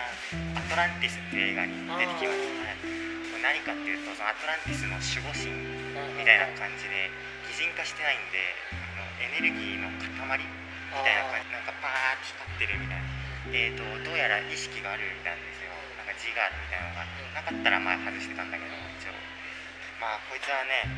[0.59, 0.59] ー。
[0.59, 2.75] アトランティスっていう映画に出てきますね。
[3.31, 5.55] これ何かっていうとそのアトランティスの守護神
[6.19, 7.14] みたいな感じで
[7.47, 8.43] 擬人化してないんで
[8.75, 11.55] あのエネルギーの塊みたいな感じ。
[11.55, 13.07] なんかパーッて光ってるみたいな。
[13.55, 15.71] えーとどうやら意識があるみたいなんですよ。
[15.95, 17.07] なんか自我みたいなのが。
[17.38, 19.14] なかったら前外してたんだけど一応。
[20.03, 20.90] まあこいつはね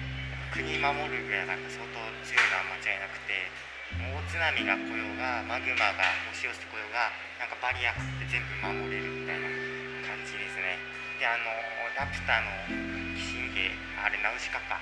[0.57, 9.49] 国守るぐらいなんか相当強いのは間違いなくて大津波が来ようがマグマが押し寄せてこようがなんかバリアで全部守れるみたいな
[10.09, 10.81] 感じですね。
[11.21, 11.53] であの
[11.99, 14.81] ラプターの鬼神兵あれナウシカか。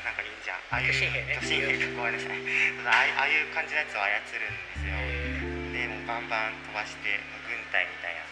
[0.00, 0.64] なんかいいじゃん。
[0.72, 1.04] ああいう巨
[1.44, 2.40] 神兵かごめんなさい
[2.88, 4.96] ああいう感じのやつを操るんですよ。
[4.96, 8.24] えでもうバンバン飛ばして軍隊みたいな。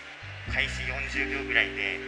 [0.53, 2.01] 開始40秒ぐらいで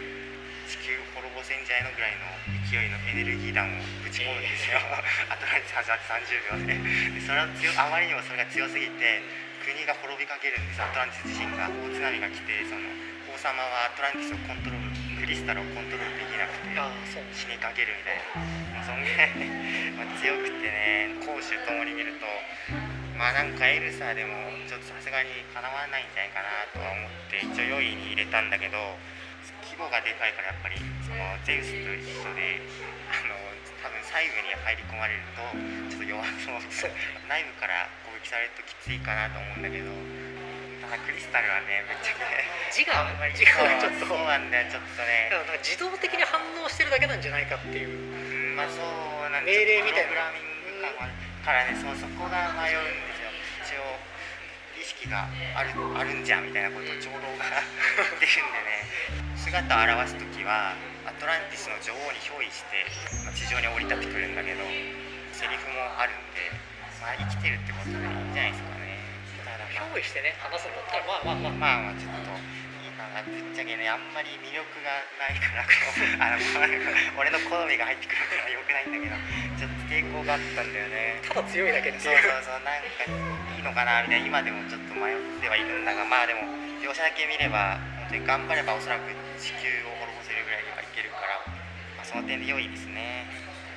[0.71, 2.31] 地球滅ぼせんじゃないのぐらいの
[2.63, 4.79] 勢いのエネルギー弾をぶち込むんですよ、
[5.27, 7.19] アトランティス始まって30秒で。
[7.19, 9.19] でそれは強あまりにもそれが強すぎて
[9.67, 11.67] 国が滅びかけるんですアトランティス自身が。
[11.67, 12.87] 大津波が来てその
[13.27, 16.71] 王様はアトランティスをコントロールクリスタルをコントロールできなくて
[17.35, 18.23] 死にかけるみたい
[18.71, 18.83] な。
[18.87, 19.35] そんぐらい
[19.99, 22.23] まあ強くてね攻守ともに見ると
[23.19, 24.31] まあなんかエルサでも
[24.71, 28.79] ちょっとさすがにかなわないんじゃないかなとは思って一応4位に入れたんだけど
[29.71, 30.75] 規模がでかいからやっぱり
[31.07, 32.59] そのゼウスと一緒で
[33.07, 33.39] あの
[33.79, 35.47] 多分細部に入り込まれると
[35.87, 36.91] ちょっと弱そう
[37.31, 39.87] 内部から攻撃されるときついかなと思うんだけど
[40.83, 42.91] ただクリスタルはねめっちゃね自我？
[42.91, 44.11] あんまり自我がちょっと。
[44.11, 45.31] そうなんだよちょっとね。
[45.31, 47.91] だか自動的に反応してるだけなんじゃないかっていう。
[47.91, 50.11] うんまあそうなん命令みたいな。
[50.11, 50.51] プログラミン
[50.83, 53.31] グ感もあるからねそうそこが迷うんですよ。
[53.63, 53.95] 一応
[54.79, 57.43] 意識があるあるんじゃみたいなことを長老が
[58.19, 62.85] 言ってるんでね姿を現す時はアトランティスの女王に憑依して、
[63.25, 64.61] まあ地上に降り立ってくるんだけど
[65.33, 66.53] セリフもあるんで、
[67.01, 69.01] まあ、生きてるってことでいいんじゃないですかね。
[69.41, 72.37] ただまあ憑依してね話すんだったらまあまあまあまあまあちょっと
[72.85, 73.25] いいかな。
[73.25, 75.65] ぶっちゃけねあんまり魅力がないから
[76.21, 76.37] あの
[77.17, 79.17] 俺の好みが入ってくるからよくないんだけど
[79.57, 81.17] ちょっと抵抗があったんだよね。
[81.25, 82.13] ただ強いだけってそう。
[82.13, 84.37] いうそうそうなんかいいのかなみたいな。
[84.37, 86.45] 今でもちょっと迷ってはいるんだがまあでも
[86.85, 89.09] 描写だけ見れば本当に頑張ればおそらく
[89.41, 91.41] 地球を滅ぼせるぐらいにはいけるから、
[91.97, 93.25] まあ、その点で良いですね。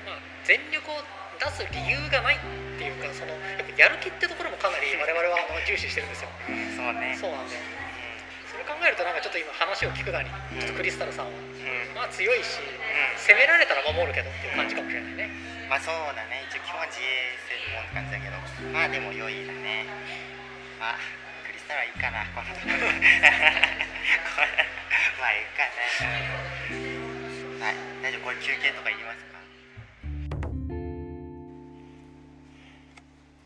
[0.05, 1.01] まあ、全力を
[1.41, 6.29] 出す理由がないっていうかそのやっぱやる気ってところもかなり 我々はあの重視してるんですよ。
[6.49, 7.17] うんそうね。
[7.17, 7.65] そうなんだよ。
[7.65, 10.61] うそれ考えるとなんかち話を聞くなりうん。
[10.61, 11.95] ちょっとクリスタルさんは、うん。
[11.97, 12.69] まあ強いしう
[13.17, 15.69] 攻められたら守るけどっていう感じかもしれないね、ん。
[15.69, 16.45] まあそうだね。
[16.53, 18.37] 一応基本は自衛専門って感じだけど。
[18.69, 19.89] まあでも良いだね。
[20.81, 21.01] あ
[21.65, 22.47] クリスタルはいいかなこの。
[22.61, 22.77] これ
[25.21, 25.73] まあいいかね
[27.65, 29.39] はい大丈夫これ休憩とかいりますか？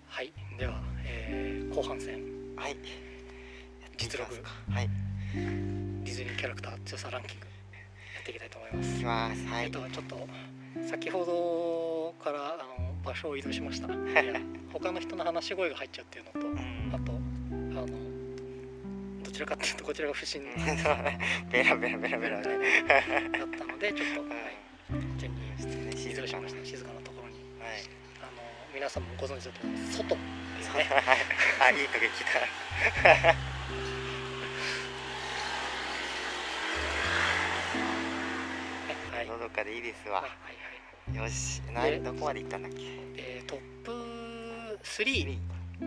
[0.08, 2.18] はいでは、えー後半戦。
[2.56, 2.76] はい。
[3.96, 4.42] 実力。
[4.70, 4.88] はい。
[5.32, 7.46] ディズニーキャラクター強さランキング。
[7.46, 8.96] やっていきたいと思います。
[8.96, 9.46] いきます。
[9.46, 9.64] はい。
[9.66, 10.28] えっとちょっと
[10.88, 13.86] 先ほどからあの場所を移動しました。
[14.72, 16.92] 他の人の話し声が入っちゃうっていうのとうん。
[16.94, 17.12] あと
[19.38, 20.42] ちらかっていうとこちらが不審
[21.48, 24.58] ベラベラベラベラだねったのでちょっと、はい、
[25.16, 27.34] 順にちょっとね移動し静かなました静かなところに。
[27.62, 27.86] はい。
[28.18, 28.42] あの
[28.74, 30.16] 皆さんもご存知だと思います外。
[30.16, 30.20] で
[30.62, 30.86] すね
[31.62, 31.74] あい。
[31.74, 31.86] い。
[31.86, 32.40] 影来た
[39.14, 39.26] はい。
[39.26, 39.78] のどかでい。
[39.78, 39.82] い。
[39.82, 40.30] ですわはい。
[41.14, 41.24] はい。
[41.24, 42.78] よしなでどこまで行ったんだっけ
[43.16, 43.92] えートップ
[44.82, 45.38] 3、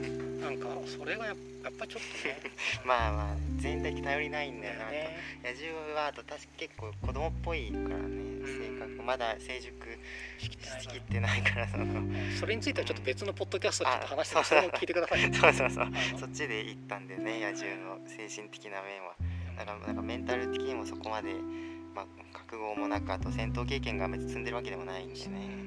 [0.46, 1.36] なんかそれがやっ
[1.72, 2.38] ぱちょっとね。
[2.86, 5.18] まあまあ全体頼りないんだよな、ね。
[5.42, 9.02] 野獣はあと確か結構子供っぽいからね性格。
[9.02, 9.74] まだ成熟
[10.38, 10.50] し
[10.88, 11.84] きってないからその。
[11.84, 12.00] ら
[12.38, 15.20] それについてはちょっと別のポッドキャストでちょっと話してあそれも聞いてください。
[15.34, 15.92] そうそうそう。
[16.20, 19.16] そっちで行ったんでね野獣の精神的な面は。
[19.58, 21.32] だからなんかメンタル的にもそこまで、
[21.94, 25.66] まあ、覚悟もなくあと戦闘経験が別に積んでるわけでもないんでね。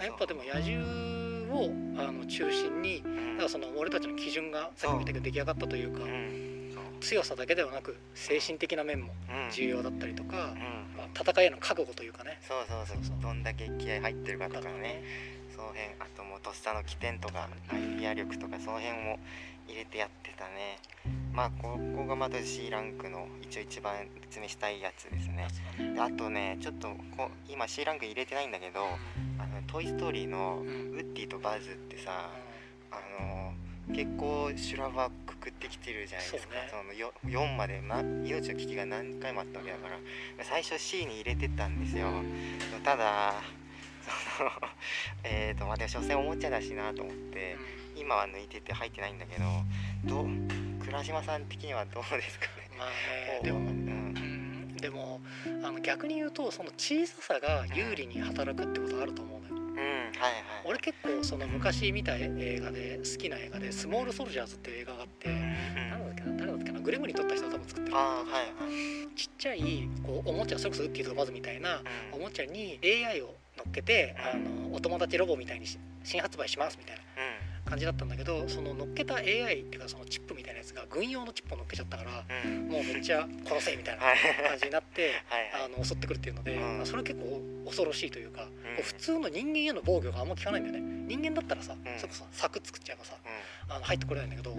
[0.00, 1.21] やっぱでも野獣
[1.52, 3.36] をあの中心にうん。
[3.36, 6.00] だからその俺たちの基準がさっきも言ったけど出来上がったというか
[7.00, 9.50] 強さだけではなく精神的な面もうん。
[9.50, 10.96] 重要だったりとか、うん。
[10.96, 12.38] まあ、戦いへの覚悟というかね。
[12.46, 13.04] そうそうそう。
[13.04, 15.02] そうどんだけ気合入ってるかとかね
[15.54, 19.18] その辺あともうとっさの起点とかアイディア力とかその辺も
[19.68, 20.78] 入れてやってたね。
[21.32, 25.48] まあここがまた C ランクの一応一番説明したいやつですね。
[25.94, 28.80] であとねちょっとこ今 C ランク入れてないんだけど
[29.38, 30.92] 「あのトイ・ストーリー」のうん。
[30.92, 32.30] ウッディとバズってさ
[32.90, 33.54] あの
[33.94, 36.54] 結構修羅場くくってきてるじゃないですか。
[36.70, 39.98] そそ,、のよ4まで、ま、命の危機が何回もあったわけだから。
[40.44, 42.08] 最初 C に入れてたんですよ。
[42.84, 43.34] ただ
[45.24, 47.56] えーとまあでも所詮おもちゃだしなと思って
[47.96, 49.44] 今は抜いてて入ってないんだけど
[50.04, 50.26] どう
[50.84, 52.70] 倉島さん的にはどうですかね？
[52.78, 53.66] まあね でも、うん。
[53.66, 55.20] うん、でも
[55.62, 59.54] あの逆に言うとその小ささが有利に働くってことがあると思うのよ。
[59.54, 59.78] うん。
[59.78, 60.42] はいはい。
[60.64, 65.90] 俺結構その昔見た映画で好きな映画で「スモールソルジャーズ」っていう映画があってうん。
[65.90, 67.96] 何だっけな誰だっけなグレムに撮った人が多分作ってる。
[67.96, 69.16] ああはいはい。
[69.16, 77.02] ちっちゃいこうおもちゃそれこそウッディとかバズみたいなおもちゃに AI を乗っけてあのお友達ロボみたいにし新発売しますみたいな
[77.64, 82.10] 感じだったんだけどその乗っけた AI っていうかそのチップみたいなやつが軍用のチップを乗っけちゃったから
[82.68, 84.16] もうめっちゃ殺せみたいなはい。
[84.48, 85.12] 感じになって
[85.54, 88.48] あの襲ってくるっていうので、それ結構恐ろしいというか、
[88.78, 91.04] う普通の人間への防御があんま効かないんだよね。
[91.06, 91.76] 人間だったらさ、ん。
[91.96, 93.14] それこそ柵作っちゃえばさ
[93.68, 94.52] あの入ってこれないんだけど、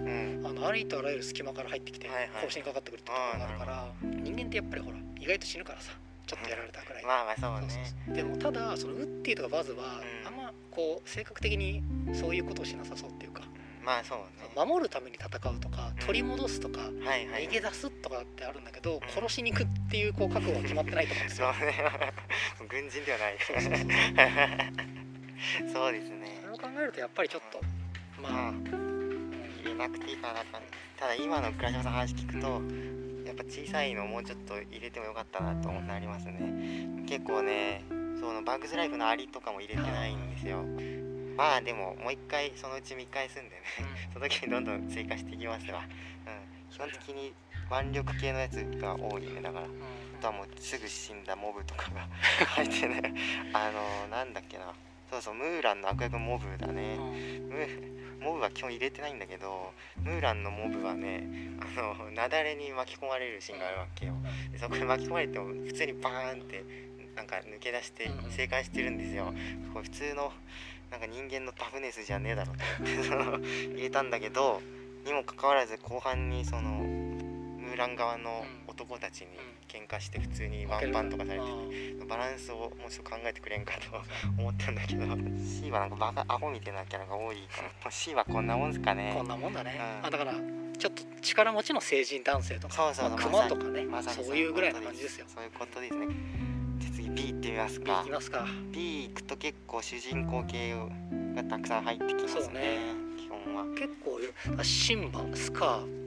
[0.48, 2.28] あのありとあらゆる隙間から入ってきてはいはい。
[2.40, 5.92] 殺しにかかってくるってところがあるから人間ってやっぱりほら意外と死ぬからさ
[6.26, 8.14] ちょっとやられたくらい、まあまあそうね。
[8.14, 10.26] でもただそのウッディとかバズは、うん。
[10.26, 11.82] あんまこう性格的に
[12.14, 13.42] そういうことをしなさそうっていうか、
[13.84, 14.24] まあそうね。
[14.56, 17.48] 守るために戦うとか取り戻すとか、はいはい。
[17.48, 21.52] 逃げ出すとかってあるんだけど、殺しに行くっていうこう覚悟は決まってないと思うんですよ。
[21.58, 21.74] そうね。
[22.68, 23.36] 軍人ではない。
[23.40, 23.86] そうそうそう
[25.72, 26.38] そうですね。
[26.42, 27.60] それを考えるとやっぱりちょっと
[28.22, 28.94] まあ、うん。
[29.64, 30.40] 入れなくていいかな
[30.98, 37.04] ただ今の倉島さんの話聞くとやっぱ小さいのもうちょっと入れてもよかったなとなりますね。
[37.06, 37.84] 結構ね
[38.20, 40.64] そのバッグズライフのアリとかも入れてないんですよ。
[41.36, 43.62] まあでももう一回そのうち見返すんでね
[44.12, 47.32] その時にどんどん追加していきますわ、うん、基本的に
[47.70, 49.66] 腕力系のやつが多いねだから。
[49.66, 49.68] あ
[50.20, 52.08] とはもうすぐ死んだモブとかが
[52.56, 53.14] 入ってね。
[53.52, 54.72] あのー、なんだっけな。
[55.10, 56.98] そうそうムーランの悪役モブだね、
[58.24, 61.28] モブは基本入れてないんだけどムーランのモブはね
[61.60, 64.14] あの雪崩に巻き込まれるシーンがあるわけよ。
[64.50, 66.64] でそこに巻き込まれても普通にバーンって
[67.14, 69.32] なんか抜け出して生還してるんですよ。
[69.72, 70.32] これ普通の
[70.90, 74.62] なんか人間のタフネスじゃねえだろって 入れたんだけど
[75.04, 77.03] にもかかわらず後半にその
[77.74, 79.26] ムーラン側の男たちに
[79.66, 81.46] 喧嘩して普通にワンパンとかされて
[81.98, 84.00] てバランスをもうちょっと考えてくれんかと
[84.38, 85.04] 思ったんだけど
[85.44, 89.12] C はなんかバカアホみたいなキャラが多いから C はこんなもんすかね。
[89.16, 90.34] こんなもんだね、うん、あだから
[90.78, 95.26] ちょっと力持ちの成人男性とかそうそうまあ、熊とかね、ま、そういうぐらいの感じですよ。
[95.34, 96.06] そういうことですね。
[96.78, 98.02] じゃ次 B ってみますか。
[98.02, 98.46] B いきますか。
[98.70, 100.76] B 行くと結構主人公系
[101.34, 102.78] がたくさん入ってきますねね。
[103.18, 103.64] 基本は。
[103.74, 104.20] 結構
[104.62, 106.03] シンバスカー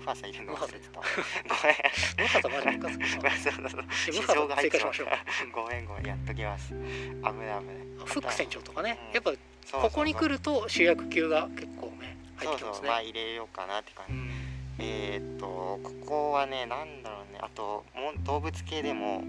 [0.00, 1.00] ムファサいるの忘れてた。
[1.00, 3.06] ムファサマジムカつく。
[3.06, 3.82] そうそうそう。
[3.82, 5.08] ムファサ追加しましょう。
[5.52, 6.70] ごめんごめんやっときます。
[6.70, 6.84] 危ない
[7.22, 7.64] 危ない。
[8.06, 9.32] フック船長とかね、やっぱ
[9.72, 12.88] ここに来ると主役級が結構ね入ってきますね。
[12.88, 14.40] まあ入れようかなって感じ。
[14.82, 19.22] えっとここはねなんだろうねあとも動物系でも、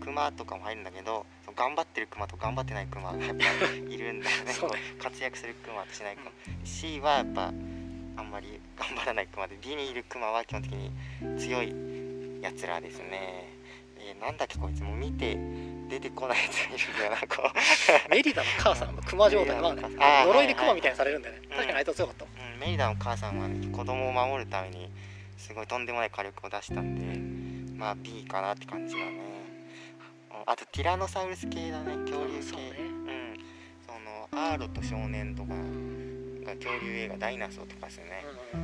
[0.00, 4.54] クマとかも入るんだけど頑張ってるクマと頑張ってないクマがやっぱいるんだよね
[4.98, 6.30] 活躍するクマとしないクマ
[6.64, 7.52] C はやっぱ
[8.16, 10.90] あんまり頑張らないクマで B にいるクマは基本的に
[11.38, 11.74] 強い
[12.42, 13.52] やつらですね。
[14.06, 15.38] えー、なんだっけこいつも見て
[15.88, 17.50] 出てこないやつがいるんだよなこ
[18.06, 19.80] う メリダの母さんのクマ状態まあ、ね、
[20.26, 24.90] 呪いでクマみたいにされるんだよね、はいはい、確かにあいつは強かった、うん、メリダの母さんは、ね、子供を守るために
[25.38, 29.34] すごいとんでもない火力を出したんでまあ B かなって感じだね。
[30.46, 33.38] あとティラノサウルス系だね恐竜系、ね、うん。
[33.86, 35.54] そのアーロと少年とか
[36.44, 38.56] が恐竜映画「ダイナソー」とかですよね、う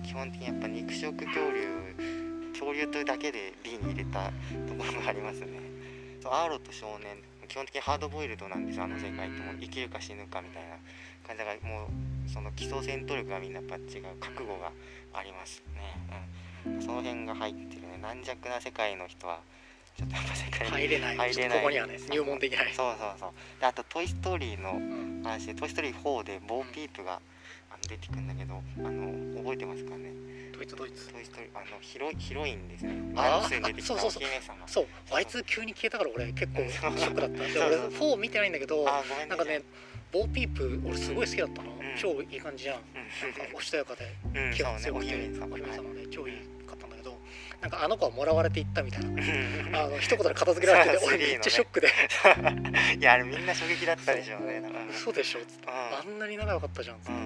[0.00, 4.32] ん、基本的にやっぱ肉食恐竜恐竜というだけで B に入れた
[4.66, 5.60] ところがありますね。
[6.20, 10.76] そうアーロと少年基本的にハードボイルドなんですあの世界っても生きるか死ぬかみたいな
[11.26, 13.82] 感じだからもうその基礎戦闘力がみんなやっぱ違う
[14.20, 14.72] 覚悟が
[15.14, 16.20] ありますね、
[16.66, 17.98] うん、その辺が入ってるね。
[18.02, 19.40] 軟弱な世界の人は
[19.96, 21.16] ちょっとやっぱ世界に入れない。
[21.16, 21.58] 入れない。
[21.58, 22.72] ここにはね入門できない。
[22.74, 23.30] そうそうそう。
[23.60, 24.78] であと「トイ・ストーリー」の
[25.22, 27.20] 話で「トイ・ストーリー4」でボー・ピープが
[27.70, 30.12] あの出てくるんだけどあの覚えてますかね？
[30.52, 33.12] ドイツドイツトイ・ストーリーあのヒロヒロインですね。
[33.14, 34.22] ああそうそうそう。
[34.66, 34.86] そう。
[35.12, 37.36] あいつ急に消えたから俺結構ショックだった。
[37.46, 38.84] で俺4見てないんだけど
[39.28, 39.62] なんかね
[40.10, 42.80] ボー・ピープ俺すごい好きだったの、超いい感じじゃん、な
[43.44, 44.06] んかおしとやかで
[44.54, 45.14] 気が強くて、
[45.52, 46.36] お姫様で超いい
[47.60, 49.80] なんかあの子はもらわれていったみたいな。
[49.80, 51.88] あの一言で片付けられてて 俺めっちゃショックで。
[52.98, 57.16] いやあれみんな衝撃だったでしょうね嘘でしょっつって、あんなに仲良かったじゃんっつって、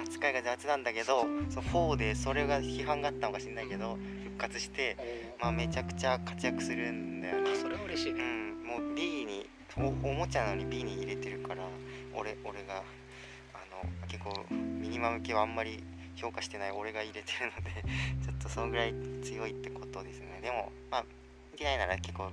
[0.00, 4.96] 扱いが雑なんだけどそ4でそれが批判があったのかしんないけど復活して
[5.40, 7.56] まあめちゃくちゃ活躍するんだよね。
[7.56, 11.62] それは嬉しいね、うん、もう B におおもちゃなのに B に入れてるから
[12.14, 12.82] 俺俺が
[13.54, 15.82] あの結構ミニマム系はあんまり
[16.16, 17.82] 評価してない俺が入れてるので
[18.24, 20.40] ちょっとそのぐらい強いってことですね。
[20.42, 21.04] でもまあ
[21.52, 22.30] 見てないなら結構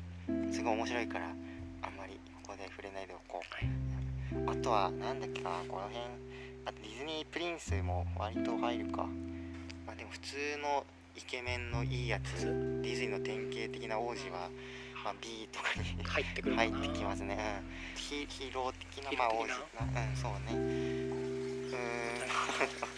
[0.52, 6.00] すごい面白いからあんまりここで触れないでおこう、はい、あとは何だっけかなこの辺。
[6.66, 9.08] あとディズニープリンスも割と入るか。
[9.86, 14.50] まあでも普通のイケメンのいいやつディズニーの典型的な王子は、
[15.04, 19.12] まあ、B とかに入ってくる入ってきますね、うん、ヒーロー的な。
[19.18, 20.02] まあ王子な。
[20.10, 20.54] うんそうね。
[20.54, 21.39] うん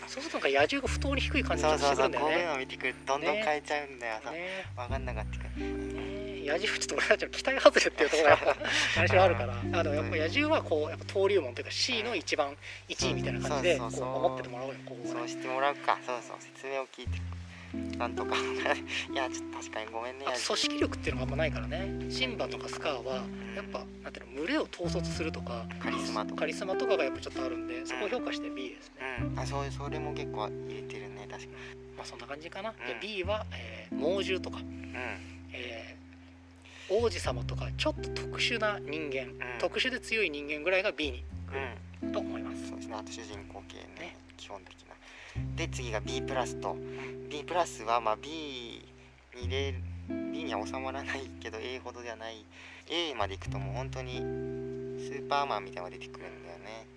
[0.08, 2.34] そうするとなんか野獣が不当に低い感じがしてくるんだよね。
[2.34, 6.22] そうそうそうこういうの見てくるどんどん変えちゃうんだよさ、ね、分かんなかったからね。
[6.42, 8.58] 野獣ちょっと俺たちの期待外れっていうところが
[8.96, 9.54] 最初あるから。
[9.54, 12.58] あのやっぱ野獣はこうやっぱ登竜門というか C の一番
[12.90, 15.98] 1位みたいな感じでこっててもらおうよここそうしてもらうか。
[16.06, 16.38] そうそう。
[16.42, 17.22] 説明を聞いて
[17.98, 18.36] なんとか。
[19.12, 20.26] いやちょっと確かにごめんね。
[20.26, 22.12] 組織力っていうのがあんまないからね。
[22.12, 23.24] シンバとかスカーは
[23.56, 26.42] やっぱなんていうの群れを統率するとかカリスマとか。
[26.42, 31.28] カリスマとかがやっぱちょっとあるんでそこを評価して B ですね、うん、あそうそれも結構入れてるね。
[31.30, 31.52] 確かに。
[31.96, 35.18] まあそんな感じかな、うん、で B は、えー、猛獣とか、うん、
[35.54, 41.54] えー、王子様とかちょっと特殊な人間、うん、特殊で強い人間ぐらいが B に来
[42.06, 42.96] ると思います、そうですね。
[42.96, 43.84] あと主人公系ね。
[44.00, 44.16] ね。
[44.38, 44.91] 基本的な
[45.56, 46.76] で次が B プラスと。
[47.30, 48.30] B プラスはま B
[49.36, 49.74] に入れ
[50.10, 52.46] B には収まらないけど A ほどではない。
[52.90, 56.88] A までいくともう本当にスーパーマンみたいなのが出てくるんだよね。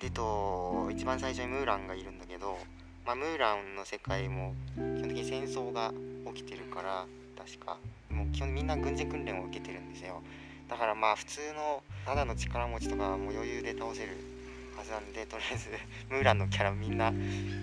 [0.00, 2.58] でと一番最初にムーランがいるんだけど、
[3.06, 5.92] まあ、ムーランの世界も基本的に戦争が
[6.34, 7.06] 起きてるから
[7.36, 7.78] 確か。
[8.10, 10.22] もう基本みんな軍事訓練を受けてるんですよ。
[10.68, 14.16] だからまあ普通のただの力持ちとかもう余裕で倒せる
[14.84, 15.68] はずなんでとりあえず
[16.10, 17.12] ムーランのキャラみんな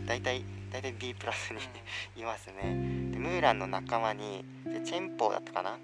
[0.06, 1.60] 大体大体 B プラスに
[2.16, 2.62] いますね。
[3.12, 5.78] でムーランの仲間にでチェンポーだったかな？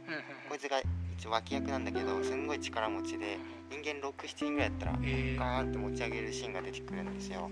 [0.50, 0.80] こいつが
[1.18, 3.38] 一応脇役なんだけどすんごい力持ちで
[3.70, 5.36] 人間67人ぐらいやったらえー。
[5.36, 7.52] ガーンって持ち上げるシーンが出てくるんですよ。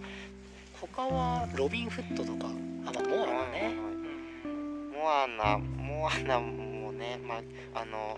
[0.80, 2.48] 他はロビン・フットとか？
[2.86, 3.74] あまあモアナね、
[4.46, 7.36] うんモアナモアナもねま
[7.74, 8.18] ああの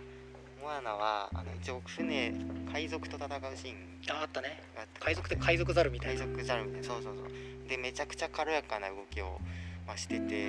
[0.67, 2.33] モアナはあの一応船
[2.69, 3.75] 海賊と戦うシーン
[4.11, 4.61] ああったね。
[4.75, 4.99] があって。
[4.99, 6.87] 海賊って海賊ザルみたい海な賊ザルみたいな。
[6.87, 7.27] そうそうそう。
[7.69, 9.39] でめちゃくちゃ軽やかな動きを、
[9.87, 10.45] まあ、してて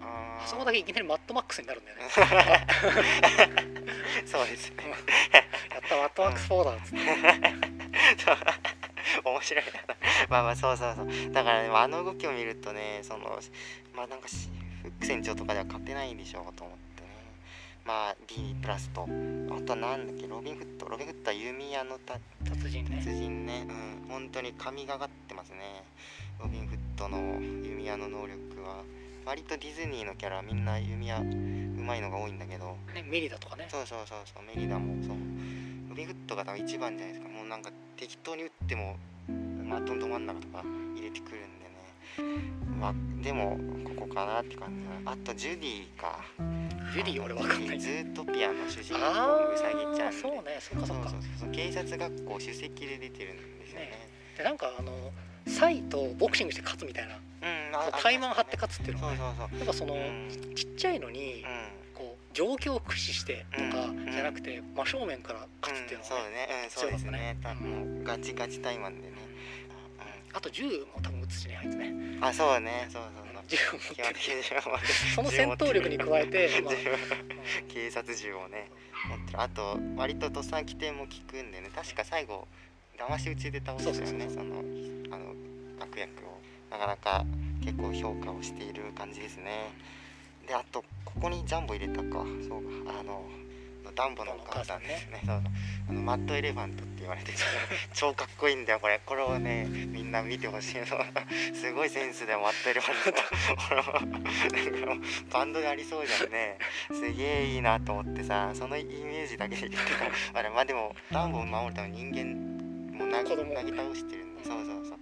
[0.00, 0.44] あー。
[0.44, 2.04] あそこだけいきなりマッドマックスになるんだよね。
[4.26, 4.76] そうですね。
[5.34, 5.40] や
[5.80, 6.98] ったマッドマックス4だっつって。
[9.28, 9.70] 面白いな。
[10.28, 11.08] まあまあそうそうそう。
[11.32, 13.40] だから、ね、あの動きを見るとねその
[13.92, 14.48] まあなんかし
[14.82, 16.81] フック船長とかでは勝てないでしょうと思ってね
[17.84, 19.02] まあ B プラスと。
[19.02, 22.18] あとはなんだっけロビンフットロビンフットは弓矢のた
[22.48, 22.96] 達人ね。
[22.98, 23.66] 達人ね。
[23.68, 24.08] うん。
[24.08, 25.84] 本当に神がかってますね。
[26.40, 28.84] ロビンフットの弓矢の能力は。
[29.24, 32.76] 割とディズニーのキャラはみんな弓矢うまいのが多いんだけど。
[32.94, 33.66] ねメリダとかね。
[33.68, 35.16] そうそうそうそうメリダもそう。
[35.90, 37.32] ロビンフットが多分一番じゃないですか。
[37.32, 38.96] もうなんか適当に打っても
[39.64, 41.72] まあどんどん真ん中とか入れてくるんでね。
[42.80, 46.18] まあでもここかなって感じだあとジュディか
[46.92, 47.80] ジュディ俺わかんない。
[47.80, 51.10] ズートピアの主人公あのウサギちゃんそうねそっかそっか。
[51.40, 53.86] そう警察学校首席で出てるんですよね。
[53.86, 54.08] ね。
[54.36, 55.10] でなんかあの
[55.46, 57.14] サイとボクシングして勝つみたいな。
[57.16, 57.22] うん
[57.74, 59.18] あタイマン張って勝つっていうのそうがね。
[59.18, 60.54] そうそうやっぱそのうん。
[60.54, 66.48] ちっちゃいのにうこう状況を駆使してとかうんじゃなくて真正面から勝つっていうのん、そうがね。
[66.68, 67.38] そうですね。
[67.42, 69.14] 多分ガチガチタイマンでね、
[70.34, 70.64] あと銃
[70.94, 71.88] も多分撃つしねあいつね。
[71.88, 72.86] うん、あそうね。
[72.90, 74.04] そうそう基本的に
[74.56, 74.80] は
[75.14, 76.74] その戦闘力に加えて、まあ。
[76.74, 76.76] 銃
[77.68, 78.70] 警察銃をね
[79.08, 79.40] 持ってる。
[79.40, 81.70] あと割ととっさん起点も効くんでね。
[81.74, 82.46] 確か最後
[82.98, 84.28] 騙し討ちで倒したよね。
[84.28, 84.60] その
[85.14, 85.34] あの
[85.80, 86.40] 悪役を。
[86.70, 87.26] なかなか
[87.62, 89.70] 結構評価をしている感じですね。
[90.48, 92.24] であとここにジャンボ入れたか。
[92.48, 93.22] そうかあの
[93.94, 95.22] ダンボのお母さんですね。
[95.24, 95.42] そう
[95.88, 97.38] あのマッドエレファントって言われてて
[97.92, 99.00] 超かっこいいんだよこれ。
[99.04, 100.86] これをねみんな見てほしいの。
[101.54, 104.00] すごいセンスでマッドエレファント。
[104.84, 106.58] なんかバンドでありそうじゃんね。
[106.92, 109.78] すげえいいなと思ってさそのイメージだけで言って
[110.32, 110.38] た。
[110.38, 114.98] あれまあでもダンボを守るために人間もなぎなぎ倒してるんでそうそうそう。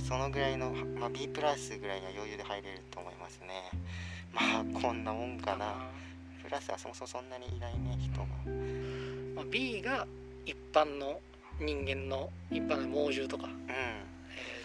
[0.00, 3.70] そのぐらいの、まあ、B プラスぐらいには余裕で入れると思いますね。
[4.32, 5.74] まあこんなもんかな
[6.44, 8.26] プラスはそもそもそんなにいないね人が。
[9.34, 10.06] まあ、B が
[10.46, 11.20] 一般の
[11.60, 13.72] 人間の一般の猛獣とか、うえ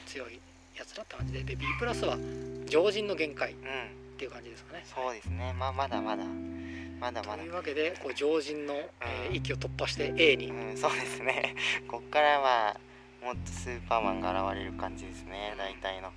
[0.05, 0.39] ー強い
[0.75, 2.17] やつらって感じでで B プラスは
[2.67, 3.59] 常人の限界っん。
[3.59, 3.65] うん
[4.17, 4.83] ていう感じですかね。
[4.85, 5.53] そうですね。
[5.57, 6.23] まあまだまだ。
[6.99, 7.37] まだまだ。
[7.37, 11.55] というわけでこう常人の、えー域を突破して A に、うんそうですね。
[11.87, 12.77] こっからは
[13.23, 16.11] もっとスーパーマンが現れる感じですね大体の。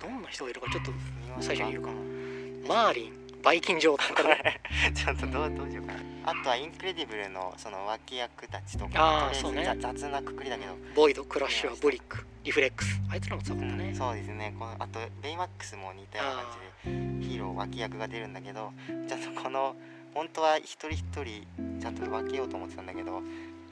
[0.00, 0.92] どんな人がいるかちょっと
[1.40, 2.64] 最初に言うかうん。
[2.68, 4.60] マーリンバイキン女王とかね
[4.94, 6.00] ちょっとどうどうしようかな。
[6.24, 10.72] あとはインクレディブルのその脇役たちとあかあそう雑雑なくくりだけど。
[10.94, 12.26] ボイドクラッシュアワーブリック。
[12.44, 13.00] リフラックス。
[13.10, 14.54] あいつらも強かったね、そうですね。
[14.58, 18.72] このあとベイマックスも似たような感じでヒーロー脇役が出るんだけど
[19.08, 19.74] ちゃんとこの
[20.14, 21.46] 本当は一人一人
[21.80, 23.20] ちゃんと分けようと思ってたんだけど、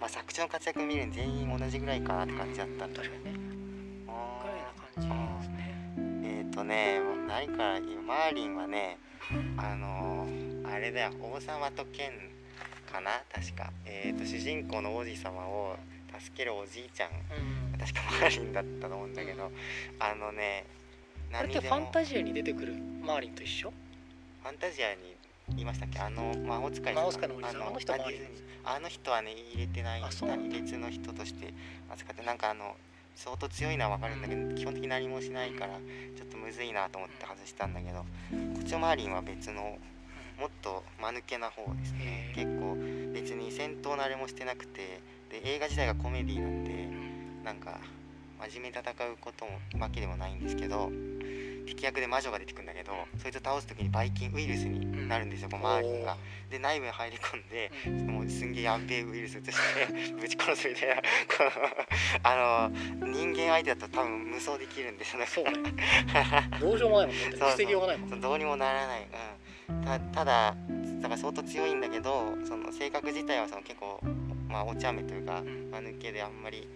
[0.01, 3.31] まあ、作中の活躍見るに全員同じぐらいかなって感じだったんだ確かにね
[4.09, 5.75] あぐらいな感じですね。
[5.99, 6.39] ー。
[6.39, 8.99] えっ、ー、とね何からマーリンはね
[9.57, 12.11] あのーあれだよ王様と剣
[12.93, 15.77] かな確か、えー、と主人公の王子様を
[16.21, 17.79] 助けるおじいちゃんうん。
[17.79, 19.51] 確かマーリンだったと思うんだけど
[20.01, 20.65] あのね
[21.33, 23.73] あれってファンタジアに出てくるマーリンと一緒？
[24.43, 25.17] ファンタジアに
[25.51, 25.99] 言いましたっけ？
[25.99, 27.31] あの魔法使いのおじさん？
[27.31, 31.53] あの人あの人はね入れてない別の人として
[31.91, 32.77] 扱ってなんかあの
[33.17, 35.75] 相当強いのは分かるんだけど、基本的に何もしないから
[36.17, 38.07] ちょっとむずいなと思って外したんだけどこ
[38.61, 39.79] っちのマーリンは別の
[40.39, 42.33] もっと間抜けな方ですね。
[42.35, 42.77] 結構
[43.13, 45.01] 別に戦闘慣れもしてなくて
[45.31, 47.43] で映画自体がコメディなんでうん。
[47.43, 47.81] なんか
[48.51, 50.91] 真面目に戦うこともわけでもないんですけど
[51.67, 56.17] 敵役で魔女が出てくるんだけどそいつを倒す時にバイキンウイルスになるんですよ、このマーリンが。
[56.51, 58.07] で内部に入り込んでうん。
[58.07, 61.03] もうすんげえやんべえウイルス移して ぶち殺すみたいな。
[62.23, 65.53] あの人間相手だと多分無双できるんですよねそうね
[66.61, 67.23] どうしようもないもんね。
[67.39, 69.07] 防ぎようがないもんそうどうにもならない、
[69.69, 70.57] うん、たただ
[71.03, 74.01] だから相当強いんだけどその性格自体はその結構
[74.49, 75.71] まあお茶目というかん。
[75.71, 76.69] 間抜けであんまり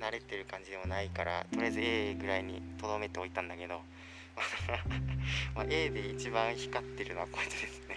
[0.00, 3.80] 慣れてる感じでもないからとりあえず A ぐらいにとどめておいたんだけど
[5.54, 7.96] まあ A で一番光ってるのはこいつですね。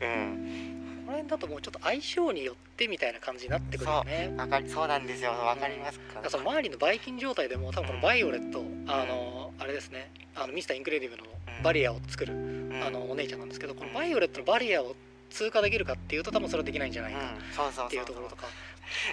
[0.00, 1.04] うん。
[1.06, 4.32] この辺だともうちょっと相性によってみたいな感じになってくるよね。
[4.36, 5.32] わかりそうなんですよ。
[5.32, 6.14] わかりますか？
[6.14, 10.10] だからその周りのバイキン状態でも多分このバイオレット、あのあれですね。
[10.34, 11.28] あのミスターインクレディブルの
[11.62, 12.82] バリアを作る、うん。
[12.82, 14.96] あのお姉ちゃんなんですけどこのバイオレットのバリアを
[15.30, 17.52] 通過できるかっていうと多分それはできないんじゃないかうん。
[17.52, 18.04] そうそうっていそう。
[18.04, 18.46] うそうところとか。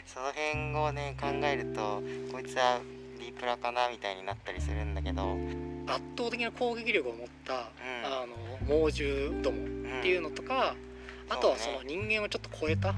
[0.05, 2.01] その辺をね考えると
[2.31, 2.79] こいつは
[3.19, 5.50] B プラかなみたいになったりするんだけど、うん、
[5.91, 7.71] 圧倒的な攻撃力を持った、
[8.03, 9.57] あの猛獣ども
[9.99, 10.75] っていうのとか、
[11.29, 12.93] あとはその人間をちょっと超えた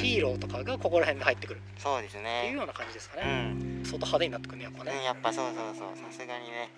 [0.00, 1.60] ヒーローとかがここら辺で入ってくる。
[1.78, 5.96] そうですっていうねような感じですかうね、ん、相当派手になってくるねやっぱね、うん、やっぱそうそうそう。
[5.96, 6.70] さすがにね。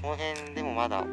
[0.00, 1.06] この辺でもまだで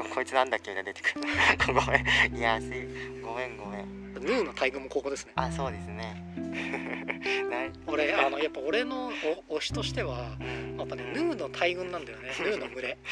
[0.00, 1.26] もこいつなんだっけみたいな出てくる。
[1.74, 2.36] ごめん。
[2.36, 5.32] いやすいごめんごめんヌーの大群もここですね。
[5.36, 6.14] あそうですね。
[7.50, 9.12] な俺あのやっぱ俺の
[9.48, 12.30] お推しとしてはうんやっぱねヌーの大群なんだよね。
[12.40, 12.96] ヌーの群れ、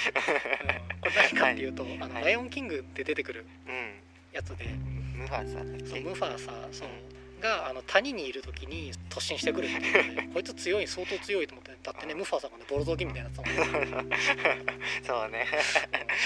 [0.63, 1.01] うん。
[1.01, 3.75] これ何かっていうと「あのはいライオンキング」で出てくるうん。
[4.33, 4.67] やつで。
[5.21, 5.63] ムファーサ
[6.01, 6.89] ムファーサそう
[7.41, 10.15] があの谷にいる時に突進してくるっていう。
[10.15, 14.17] の でこいつ強い相当強いと思ってだってねムファーサがねボロ雑巾みたいなやつだもんね。
[15.03, 15.47] そうね。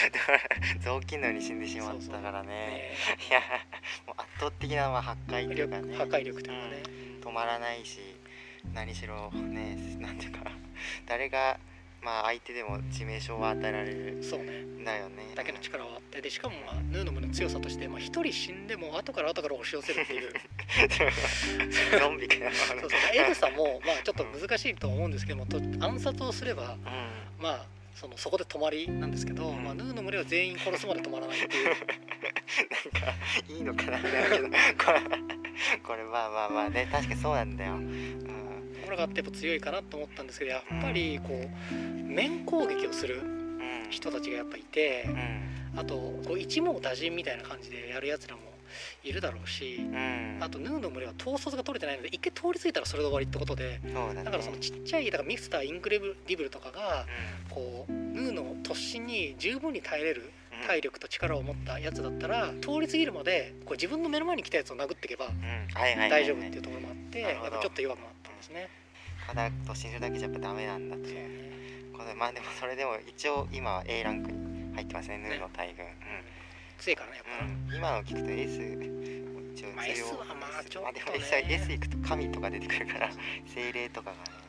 [0.80, 2.48] 雑巾のように死んでしまったからね。
[2.48, 2.96] ね。
[3.30, 3.40] いや
[4.06, 6.82] もう圧倒的なまあ破壊というかね破壊力というかね、
[7.22, 8.00] 止まらないし
[8.72, 10.50] 何しろねなんていうか
[11.06, 11.58] 誰が
[12.05, 14.62] まあ相手でも致命傷を与えられるそうね。
[14.62, 15.32] んだよね。
[15.34, 20.30] だけの力はあってでしかも、まあ、ヌーの胸の強さとしてまあ一人死んでも後から後から押し寄せるっていう。
[21.98, 22.50] ゾンビかよ。
[22.52, 22.90] そうそう。
[23.14, 26.78] エグさもまあちょっと難しいと思うんですけどもと暗殺をすればうん。
[27.42, 29.64] まあそのそこで止まりなんですけど、うん。
[29.64, 31.68] まあ、ヌーの群れは全員殺すまで止まらないっていう。
[32.92, 33.14] なんか
[33.48, 34.48] いいのかなだけど。
[34.48, 35.00] これ
[35.82, 37.74] これまあまあまあね確かにそうなんだよ。
[37.74, 38.43] うん
[38.97, 41.74] があってやっぱ強いかなと思ったんですけどやっぱりこう
[42.05, 43.24] 面攻撃をするう
[43.89, 45.80] ん人たちがやっぱいてうん。
[45.80, 45.95] あと
[46.26, 48.43] こう一網打尽みたいな感じでやるやつらも
[49.03, 50.39] いるだろうしうん。
[50.41, 53.80] あとヌーの群れは統率が取れてないので一回通り過ぎたらそれで終わりってことで
[54.24, 57.03] だからそのちっちゃいだからミスターインクレディブルとかが
[57.51, 60.24] うこうヌーの突進に十分に耐えれるん。
[60.66, 65.26] 体力と力を持ったやつだったら通り過ぎるまでこう自分の目の前に来たやつを殴っていけば
[66.09, 68.68] 大丈夫っていうところもあってやっぱちょっと弱くなったんですね。
[69.26, 71.16] ただ突進するだけじゃやっぱダメなんだっていう。
[71.16, 71.34] そうね。
[71.97, 75.86] これまあでもそれでも一応今は A ランクに入ってますねヌーの大群、
[76.78, 77.68] 強いからねやっぱうん。
[77.68, 77.76] な。
[77.76, 78.61] 今の聞くと S
[79.55, 81.01] 一応まあ S はまあちょっとね。
[81.01, 83.11] でも S, は S 行くと神とか出てくるから
[83.47, 84.43] 精霊とかがね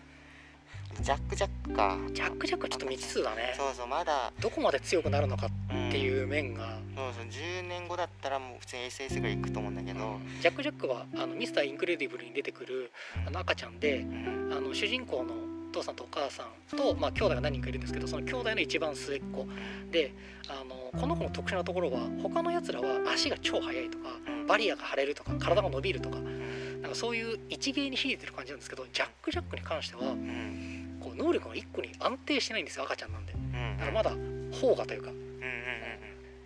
[1.02, 3.54] ジャックジャックかジャックジャックはちょっと未知数だね。
[3.58, 4.32] そうそうまだ。
[4.40, 12.92] どこまで強くなるのかうんっていう面が、そうそう10年後だったらもう普通に SS ぐらい行くと思うんだけど、ジャックジャックはあのミスターインクレディブルに出てくる
[13.28, 14.52] あの赤ちゃんでうん。
[14.56, 15.34] あの主人公の
[15.70, 19.46] お父さんとお母さんと、まあ、兄弟が何人かいるんですけどその兄弟の一番末っ子。
[19.92, 20.14] で
[20.48, 24.48] あのこの子の特殊なところは他のやつらは足が超速いとかうん。
[24.48, 26.82] バリアが張れるとか体が伸びるとかうん。
[26.82, 30.75] なんかそういう一芸に秀でてる感じなんですけどジャックジャックに関してはうん
[31.06, 33.34] こう能力が一個に安定してないんですよ赤ちゃんなんで。
[33.34, 34.12] うんだからまだ
[34.52, 35.12] 萌芽というか。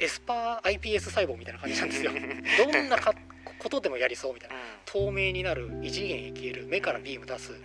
[0.02, 2.12] エスパー iPS 細胞みたいな感じなんですよ。
[2.58, 3.14] どんなか
[3.58, 4.56] ことでもやりそうみたいな。
[4.86, 7.60] 透明になる異次元へ消える目からビーム出すうん。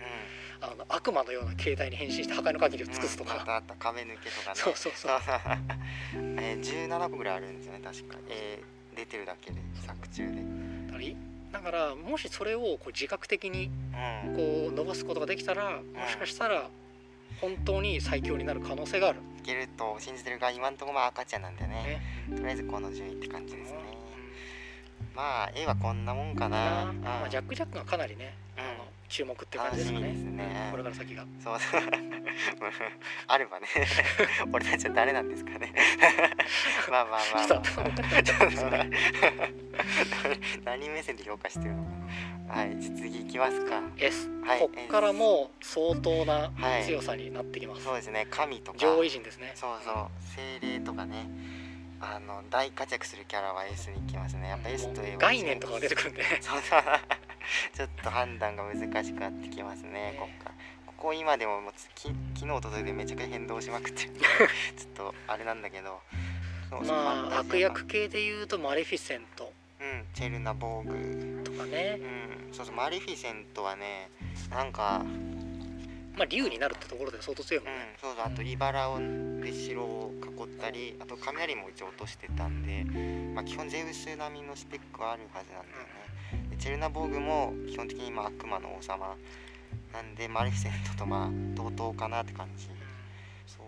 [0.61, 4.55] あの悪魔のような形態に変身して破壊の限りを尽くすとうんあたあった壁抜けとかね。
[4.59, 5.11] そうそうそう。
[6.39, 10.55] えー、17個ぐらいあるんですよね確か、えー、出てるだけで作中で。
[11.55, 13.71] だからもしそれをこう自覚的に
[14.35, 16.69] こう伸ばすことができたらもしかしたら
[17.41, 22.01] 本当に最強になる可能性がある、いけると信じてるが今んとこまあ赤ちゃんなんだよね。
[22.29, 22.35] ね。
[22.35, 23.77] とりあえずこの順位って感じですね。
[23.79, 25.15] うん。
[25.15, 27.01] まあ絵はこんなもんかな、うん。
[27.01, 30.13] まあ、ジャック・ジャックがかなりね、あの注目って感じですかね。
[30.13, 30.67] ね。
[30.71, 31.25] これから先が。
[31.43, 31.59] そう。
[31.59, 31.81] そ う
[33.27, 33.67] あればね。
[34.51, 35.73] 俺たちは誰なんですかね。
[36.89, 38.89] まあまあまあ、ちょっと頭おかしくなっちゃったんですよね
[40.63, 41.89] 何目線で評価してるのか。
[41.89, 41.95] な
[42.47, 43.81] はい次いきますか。
[43.97, 44.59] S、はい。
[44.59, 46.83] こっからもう相当なはい。
[46.83, 48.27] 強さになってきます、そうですね。
[48.29, 48.77] 神とか。
[48.77, 49.51] 上位陣ですね。
[49.55, 49.95] そうそう。
[50.35, 51.29] 精霊とかね。
[51.99, 54.49] あの大活躍するキャラは S に行きますね。
[54.49, 56.23] やっぱ S と A は概念とかが出てくるんで。
[56.41, 56.81] そうそう。
[57.75, 60.51] ちょっと判断が難しくなってきますねねこっから。
[60.85, 64.05] ここ今でももうつき昨日届いてめちゃくちゃ変動しまくって。
[64.05, 66.01] ちょっとあれなんだけど。
[66.71, 71.43] まあ悪役系でいうとマレフィセントうんチェルナボーグ。
[71.43, 71.99] とかね。
[72.01, 74.09] うんそうそうマレフィセントはね
[74.49, 75.03] なんか
[76.15, 82.85] まあ竜になるってところで相当強いもうんんね、そうそうあと茨をで城を囲ったりあと雷も一応落としてたんで、
[83.33, 86.49] まあ、基本ゼウス並みのスペックはあるはずなんだよね。
[86.51, 89.15] でチェルナボーグも基本的にまあ悪魔の王様。
[89.93, 92.67] なんでマレフィセントとまあ同等かなって感じ。
[93.45, 93.63] そ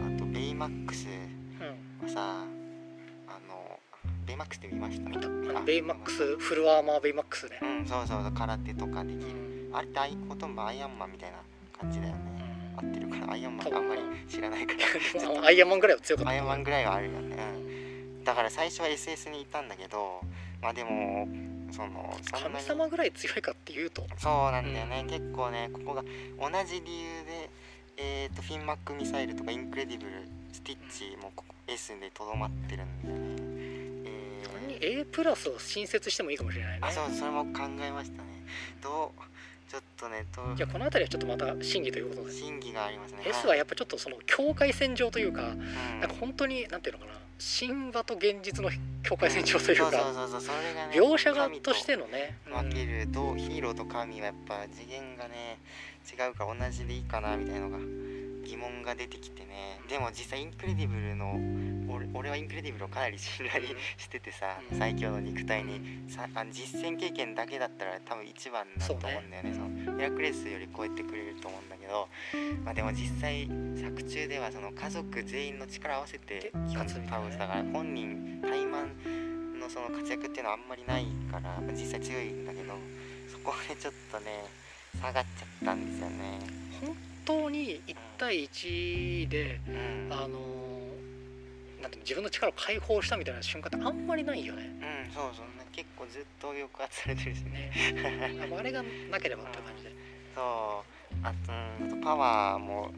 [0.00, 1.06] うねあとベイマックス
[1.60, 2.59] うんはさあの
[4.26, 5.60] ベイマックスって見ました。
[5.62, 6.36] ベイマックス？
[6.38, 7.58] フルアーマーベイマックスね。
[7.62, 8.32] うんそうそうそう。
[8.32, 9.70] 空手とかできうるん。
[9.72, 11.38] あれってほとんどアイアンマンみたいな
[11.78, 12.18] 感じだよね。
[12.76, 14.74] 合ってるからアイアンマンあんまり知らないか
[15.14, 15.42] ら。
[15.46, 16.30] アイアンマンぐらいは強かった。
[16.30, 17.36] アイアンマンぐらいはあるよね、
[18.18, 20.20] うん、だから最初は SS にいたんだけど
[20.62, 21.28] まあでも
[21.72, 24.06] その神様ぐらい強いかっていうと。
[24.16, 27.50] そうなんだよね、結構ねここが同じ理由で
[28.02, 30.12] えー、とフィンマックミサイルとかインクレディブル
[30.52, 33.49] スティッチもここ S でとどまってるんだよね、
[34.80, 36.78] A プラスを新設してもいいかもしれないね。
[36.82, 38.28] あそうそれも考えましたね。
[38.82, 40.56] どうちょっとねどう。
[40.56, 42.32] じゃあこの辺りはちょっとまた審議ということで。
[42.32, 43.22] 審議がありますね。
[43.26, 46.00] S はやっぱちょっとその境界線上というかうん。
[46.00, 47.20] なんか本当になんていうのかな。
[47.40, 48.70] 神話と現実の
[49.02, 49.90] 境界線上というか
[50.92, 55.58] 描写画神としてのね分けるとヒーローと神はやっぱ次元がね
[56.06, 57.78] 違うから同じでいいかなみたいなのが
[58.44, 59.80] 疑問が出てきてね。
[59.88, 61.38] でも実際インクレディブルの
[61.94, 63.64] 俺俺はインクレディブルをかなり信頼
[63.96, 64.78] しててさうん。
[64.78, 66.10] 最強の肉体に。
[66.10, 69.52] さあの実戦経験だけだったら多分一番だと思うんだよね。
[69.54, 72.08] そのヘラクレスより超えてくれると思うんだけど
[72.64, 82.74] まあでも実際作中ではその家族全員の力を合わせてで基本勝つみたいなだから本人対マンのその活躍っていうのはあんまりないからまあ実際強いんだけど
[83.30, 84.44] そこでちょっとね
[85.00, 87.09] 下がっちゃったんですよね。
[87.26, 90.38] 本当に1対1でうん、あの
[91.82, 94.70] なんて自分の力を解放したみたいな瞬間ってあんまりないよね。
[95.06, 95.66] うん、そうそうね。
[95.72, 97.72] 結構ずっと抑圧されてるしね。
[97.94, 98.48] ね。
[98.52, 99.92] ああれがなければっていう感じで。
[100.34, 101.16] そう。
[101.22, 102.92] あと,、うん、あとパワーも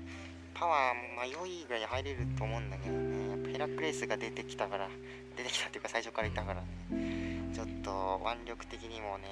[0.55, 3.31] パワーもまあ良いぐらいに入れると思うんだけどね。
[3.31, 4.89] やっぱヘラクレスが出てきたから
[5.37, 7.51] 出てきたっていうか最初からいたからね。
[7.55, 9.29] ちょっと腕力的にもね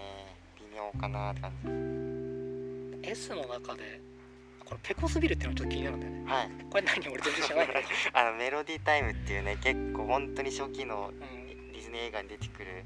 [0.58, 3.08] 微妙かなって感じ。
[3.08, 4.09] S の中で
[4.70, 6.24] これペコスビルっていうのがちょっと気になるんだよね。
[6.26, 6.50] はい。
[6.70, 7.08] これ何？
[7.08, 7.66] 俺全然知らない
[8.14, 11.40] あのメロディータイムっていうね結構本当に初期のうん。
[11.72, 12.84] ディズニー映画に出てくる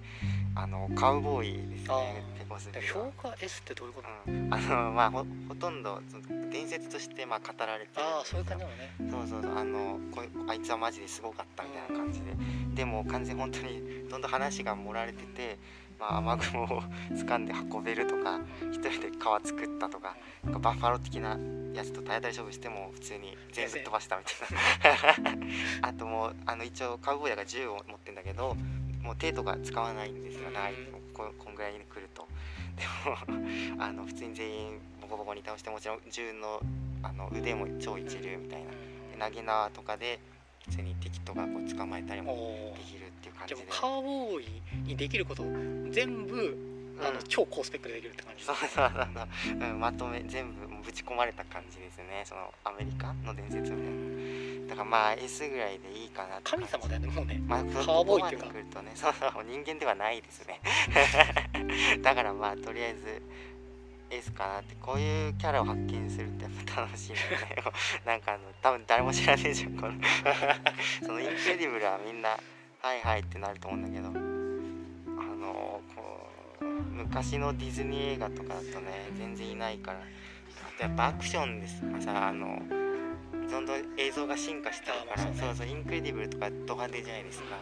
[0.54, 2.38] あのカウボーイですあねー。
[2.38, 3.04] ペコスビでルは。
[3.06, 4.30] 評価 S ってどういうこと？
[4.30, 6.00] うん、あのまあほほとんど
[6.52, 8.06] 伝説としてまあ語られてる。
[8.06, 8.94] ああそういう感じなのね。
[9.10, 9.58] そうそうそう。
[9.58, 12.26] あのこいあいつはマジですごかったみたいな感じで。
[12.74, 15.58] でも完全に本当にどんどん話が盛られてて、
[15.98, 16.82] まあ、雨雲を
[17.12, 18.40] 掴んで運べるとか
[18.72, 21.38] 一人で川作ったとかなんかバッファロー的な
[21.74, 24.30] やつと体当たり勝負しても普通に全部飛ばしたみた
[24.88, 25.42] い
[25.82, 25.88] な。
[25.88, 28.56] あともうあの一応カウボーイだから銃を持ってんだけど
[29.02, 30.50] もう手とか使わないんですよ。
[30.50, 30.58] ね
[31.12, 32.26] ここんぐらいに来ると。
[32.76, 32.82] で
[33.76, 36.60] もあの普通に全員ボコボコに倒してもちろん銃の
[37.02, 38.70] あの腕も超一流みたいな。
[38.70, 38.76] で
[39.18, 40.18] 投げ縄とかで
[40.68, 43.60] 普通に敵とかこう捕まえたりおもおできるっていう感じで。
[43.60, 45.42] でもカーボーイにできること
[45.90, 46.56] 全部
[47.00, 48.44] あのうん超高スペックでできるって感じ。
[48.44, 52.22] そうそうそうそう、 うん、まとめ全部ぶち込まれた感じですね。
[52.24, 54.68] そのアメリカの伝説みたいな。
[54.68, 57.40] だからまあ S ぐらいでいいかな神様だよねもうね。
[57.46, 58.46] まあ、カウボーイっていうか。
[58.46, 58.92] ここまで来るとね。
[58.94, 59.44] そうそう。
[59.44, 60.60] 人間ではないですね。
[62.02, 63.22] だからまあとりあえず
[64.16, 67.16] S かなってこういうキャラを発見するってやっぱ楽しいよ。
[67.16, 67.22] ね
[68.06, 69.94] なんかあの多分誰も知らねえじゃんこの。
[71.04, 74.08] そのインクレディブルはみんなはいはいってなると思うんだけど。
[74.08, 74.10] あ
[75.36, 76.28] のこ
[76.60, 79.98] う昔のディズニー映画とかだとね全然いないから。
[79.98, 80.02] あ
[80.78, 82.60] とやっぱアクションですさあの
[83.50, 85.22] どんどん映像が進化してるから。
[85.22, 87.56] そうねそうそうインクレディブルとかド派手じゃないですか。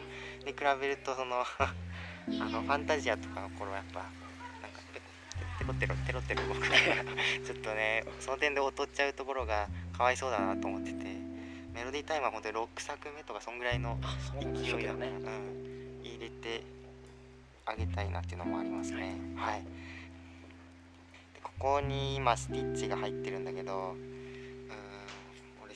[0.44, 4.21] で比べるとその あのファンタジアとかの頃はやっぱ
[5.62, 6.42] ペコテロテロテロ。
[6.48, 6.74] 動くから
[7.46, 11.04] ちょっとねその点で劣っちゃうところがかわいそうだなと思ってて
[11.72, 13.96] メロディータイムは本当に6作目とかそんぐらいの
[14.40, 16.64] 勢いだね、うん、入れて
[17.64, 19.16] あげたいなっていうのもありますね。
[19.36, 23.94] はい、でここに今スティッチが入ってるんだけど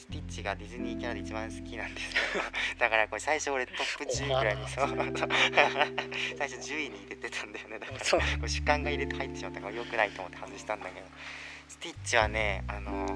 [0.09, 2.16] スティッチがディズニーキャラで一番好きなんです。
[2.16, 2.42] よ
[2.78, 4.88] だからこれ最初俺トップ10ぐらいにそう。
[6.38, 7.78] 最初10位に入れてたんだよね。
[7.80, 7.92] だか
[8.42, 11.07] ら主観が入れて入ってしまったから良くないと思って外したんだけど。
[11.68, 13.07] スティッチはねあの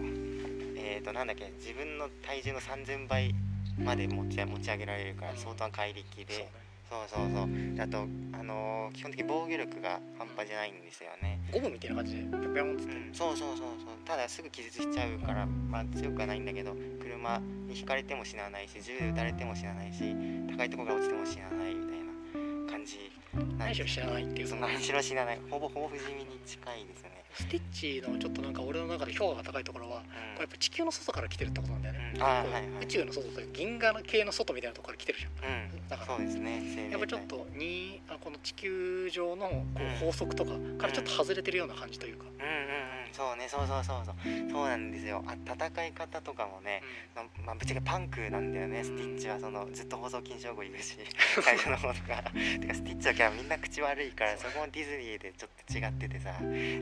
[0.76, 3.34] えーとなんだっけ自分の体重の3000倍
[3.78, 6.48] まで持ち持ち上げられるから相当な怪力で
[6.90, 7.76] そうそうそう。
[7.76, 7.98] であと
[8.34, 11.38] あのー基本的に防御力が半端じゃないんですよね。
[11.52, 12.96] ゴムみたいな感じでぴょぴょんっつって。
[12.96, 13.94] うんそうそうそうそう。
[14.04, 17.38] ただすぐ傷つしちゃうからまあ強くはないんだけど車
[17.68, 20.14] にひかれても死なないし銃で撃たれても死なないし
[20.50, 21.98] 高いところから落ちても死なないみたい
[22.66, 22.98] な感じ
[23.34, 24.46] なん何しろ知らないっていう。
[24.48, 25.38] そその何しろ死なない。
[25.48, 27.62] ほぼほぼ不死身に近いですよねスティッ
[28.02, 30.02] チのちょっとなんか俺の中で評価が高いところはうん。
[30.02, 30.06] こ
[30.36, 32.22] れやっぱ地球の外から来てるってことなんだよね、うん。
[32.22, 32.84] はいはい。
[32.84, 35.52] 宇宙の外というか銀河系の外みたいなところから来てるじゃん。
[35.52, 35.88] うん。
[35.88, 36.90] だからそうですね。
[36.90, 42.50] やっぱちょっとにあこの地球上のこうんう法則とかからちょっと外れてるような感じというか、うんうん
[43.06, 43.12] うん。
[43.12, 44.14] そうねそうそうそうそう。
[44.50, 45.22] そうなんですよ。
[45.26, 46.82] あ戦い方とかもね、
[47.14, 48.84] ままあぶっちゃけパンクなんだよね。
[48.84, 50.96] スティッチはそのずっと放送禁止用語言うし
[51.42, 52.22] 最初の方とか。
[52.60, 56.34] てかスティッチのキャラみんな口悪いからそこもディズニーでちょっと違っててさ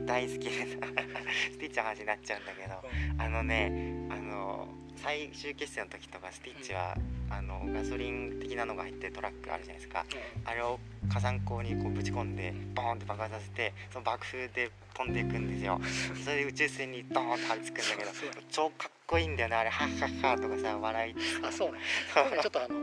[0.05, 0.87] 大好きでさ
[1.51, 4.67] スティッチの話になっちゃうんだけどあのねあの
[5.01, 6.95] 最終決戦の時とかスティッチは、
[7.29, 10.05] あのガソリン的なのが入ってるトラックあるじゃないですか。
[10.43, 15.79] あれを火山口にこうぶち込んでボーンって爆発させてその爆風で飛んでいくんですよ。
[16.23, 18.11] それで宇宙船にドーンと張り付くんだけど
[18.51, 19.69] 超かっこいいんだよねあれ。
[19.69, 21.79] ハッハッハーとかさ笑いあそうね。
[22.41, 22.79] ちょっとあの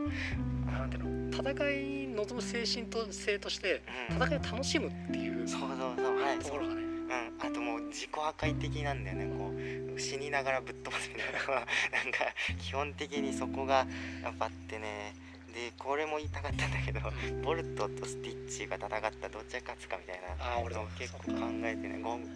[0.71, 4.17] なんていうの戦いに臨む精神と性としてうん。
[4.17, 6.19] 戦いを楽しむっていうそうそうそう。
[6.19, 6.39] はい。
[6.39, 9.25] ところがねうん、あともう自己破壊的なんだよね。
[9.37, 9.53] こ
[9.95, 11.55] う死にながらぶっ飛ばすみたいな
[12.03, 12.25] なんか
[12.59, 13.87] 基本的にそこが
[14.23, 15.15] やっぱあってね。
[15.53, 16.99] でこれも言いたかったんだけど
[17.43, 20.27] ボルトとスティッチが戦ったらどっちが勝つかみたいな。
[20.39, 21.31] あー俺も結構考
[21.63, 21.99] えてね。
[21.99, 22.29] ゴンうん。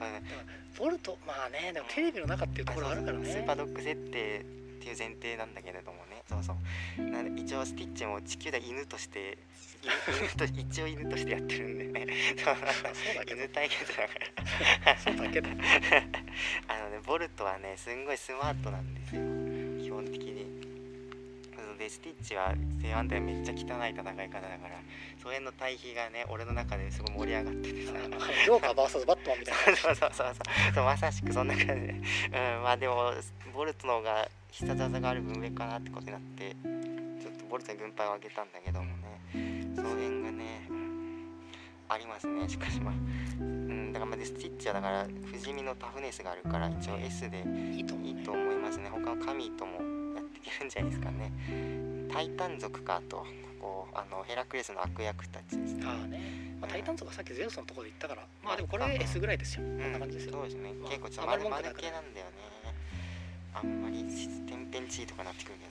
[0.78, 3.30] ボルトまあねでもテレビの中っていうところあるからね。
[3.30, 4.44] スーパードッグ設定っ
[4.82, 6.24] ていう前提なんだけれどもね。
[6.28, 6.56] そうそ
[6.98, 7.04] う。
[7.04, 9.38] な一応スティッチも地球では犬として
[10.56, 12.08] 一応犬としてやってるんでね。
[13.28, 14.14] 犬対決だか
[14.86, 14.98] ら。
[14.98, 15.50] そうだけど。
[15.50, 15.54] あ
[16.84, 19.22] のねボルトはねすんごいスマートなんですよ。
[19.84, 20.62] 基本的に。
[21.80, 24.80] でスティッチは正反対めっちゃ汚い戦い方だから
[25.20, 27.94] それの対比がね俺の中ですごい盛り上がっててさ。
[27.94, 29.76] ジョーカー VS バットマンみたいな。
[29.76, 30.34] そうそうそう
[30.76, 30.84] そう。
[30.84, 31.94] まさしくそんな感じで。
[31.94, 33.12] うんまあでも
[33.56, 38.86] ボルトの方が必殺技がある分上かなってことになってちょっとボルトに分配を上げたんだけども。
[38.86, 39.01] ね
[39.76, 40.68] その辺がね
[41.90, 42.94] ありますねしかしまあ。
[43.40, 47.44] うんだからまあでスティッチはだから不死身のタフネスがあるから一応 S で
[47.76, 47.96] いいと
[48.32, 48.90] 思いますね。
[48.90, 49.74] 他の神とも
[50.16, 51.32] やっていけるんじゃないですかね。
[52.12, 53.26] タイタン族かとこ
[53.60, 55.84] こあのヘラクレスの悪役たちですね。
[55.86, 59.64] ああね、まあ、タイタンとかさっきゼウスのところで言ったからまあでもこれ S ぐらいですよ。
[59.64, 62.52] こんな感じですよ、そうですね、まあ結構ちょっと丸系なんだよね。
[63.54, 64.06] あんまり
[64.48, 65.71] 天変地異とかなってくるけど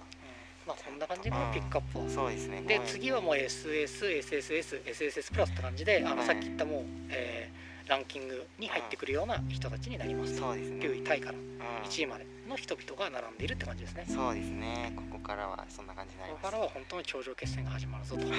[0.70, 2.08] まあこんな感じのピックアップは。
[2.08, 2.62] そうですね。
[2.62, 10.36] で次はもう SSSSSSS プラスって感じであのはいさっき言ったもう、えーランキングに入ってくるような人たちになります。
[10.36, 10.86] そうですね。
[10.86, 11.58] 9位タイからうん。
[11.88, 14.04] 1位までの人々が並んでいるって感じですね。
[14.06, 14.92] そうですね。
[14.94, 16.42] ここからはそんな感じになります。
[16.42, 18.22] ここからは本当に頂上決戦が始まるぞと。
[18.30, 18.32] はい。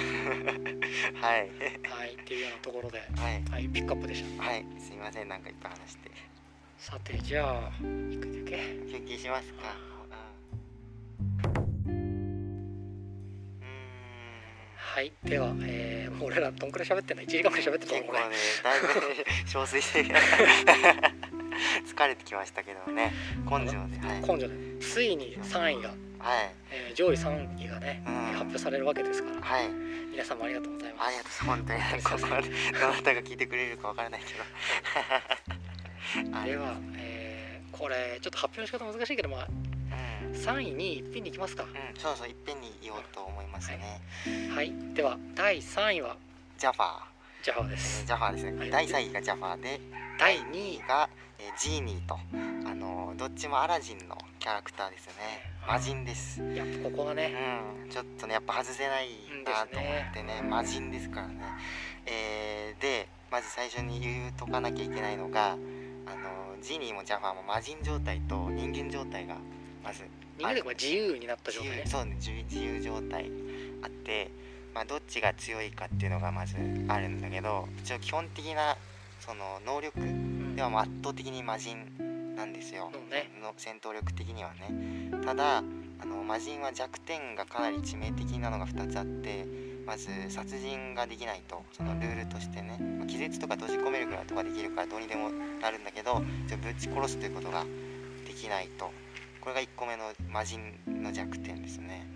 [2.06, 3.44] いっていうようなところではい。
[3.50, 4.42] はいピックアップでした。
[4.42, 4.64] はい。
[4.80, 5.28] すいません。
[5.28, 6.10] なんかいっぱい話して。
[6.78, 8.56] さてじゃあ行くだけ。
[8.90, 9.91] 休憩しますか
[14.92, 15.10] はい。
[15.24, 18.88] では、えー、もう俺らどんくらい喋ってんの？1時間ぐらい喋ってたのこれ結構ねだいぶ
[19.48, 20.04] 憔悴して
[21.88, 23.10] 疲れてきましたけどね。
[23.50, 24.20] 根性ではい。
[24.20, 24.54] 根性で。
[24.84, 25.98] ついに3位が、はい。
[26.70, 28.14] えー上位3位がね、うん。
[28.32, 29.40] 発表されるわけですから。
[29.40, 29.68] はい。
[30.10, 31.06] 皆さんもありがとうございます。
[31.06, 31.80] ありがとう本当に。
[32.02, 34.42] ここまでどなたが聞いてくれるかわからないけど。
[36.36, 39.48] はいでは、えーこれちょっと発表の仕方難しいけどまあ
[40.32, 41.64] 3位に一品に行きますか。
[41.98, 44.00] そうそういっぺんに言おうと思いますね、
[44.54, 44.72] はい。
[44.94, 46.16] では第3位は？
[46.58, 46.88] ジャファー。
[47.42, 48.70] ジャファーでえーすジャファーですね、はい。
[48.70, 49.80] 第3位がジャファーで
[50.18, 51.08] 第2位が、
[51.38, 52.18] えージーニーと。
[52.68, 55.18] あのーどっちもアラジンのキャラクターですよね。
[55.68, 56.42] 魔人です。
[56.54, 57.32] やっぱここがね
[57.84, 57.90] うん。
[57.90, 59.08] ちょっとねやっぱ外せない
[59.44, 61.34] なと思ってね魔人ですからね。
[62.06, 65.58] えーでまず最初に言うとかなきゃいけないのがあの
[66.60, 69.36] ジーニーもジャファーも魔人状態と人間状態が
[69.82, 70.02] まず
[70.38, 71.84] 人間でも自由になった状態ね。
[71.86, 73.30] そうね自由状態
[73.82, 74.30] あって、
[74.74, 76.56] まあ、どっちが強いかっていうのがまず
[76.88, 78.76] あるんだけど一応基本的な
[79.20, 80.56] その能力うん。
[80.56, 81.76] ではもう圧倒的に魔人
[82.36, 83.30] なんですよ、そうね。
[83.40, 85.10] の戦闘力的にはね。
[85.24, 85.62] ただ
[86.02, 89.46] あの魔人は弱点がかなり致命的なのが2つあって
[89.86, 95.30] まず殺人ができないとそのルールとしてねまあ気絶とか閉じ込めるぐらいとかできるからどうにでも
[95.60, 97.64] なるんだけどじゃあぶち殺すということが
[98.26, 98.90] できないと
[99.42, 102.06] これが1個目の魔人の弱点ですね。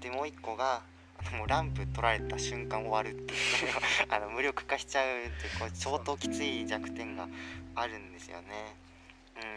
[0.00, 0.82] でもう1個が
[1.18, 3.38] あのもうランプ取られた瞬間終わるっていう。
[4.10, 7.26] あの無力化しちゃうっていうこう相当きつい弱点が
[7.74, 8.76] あるんですよね。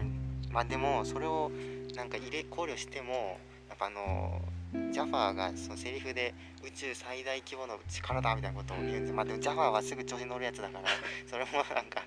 [0.01, 0.51] うん。
[0.51, 1.51] まあでもそれを
[1.95, 4.41] なんか入れ考慮してもやっぱあの
[4.91, 6.34] ジャファーがそのセリフで
[6.64, 10.88] 宇宙最大規模の力だみたいなことを言うんですまあでもジャファーはすぐ調子に乗るやつだから
[11.28, 12.01] それもなんか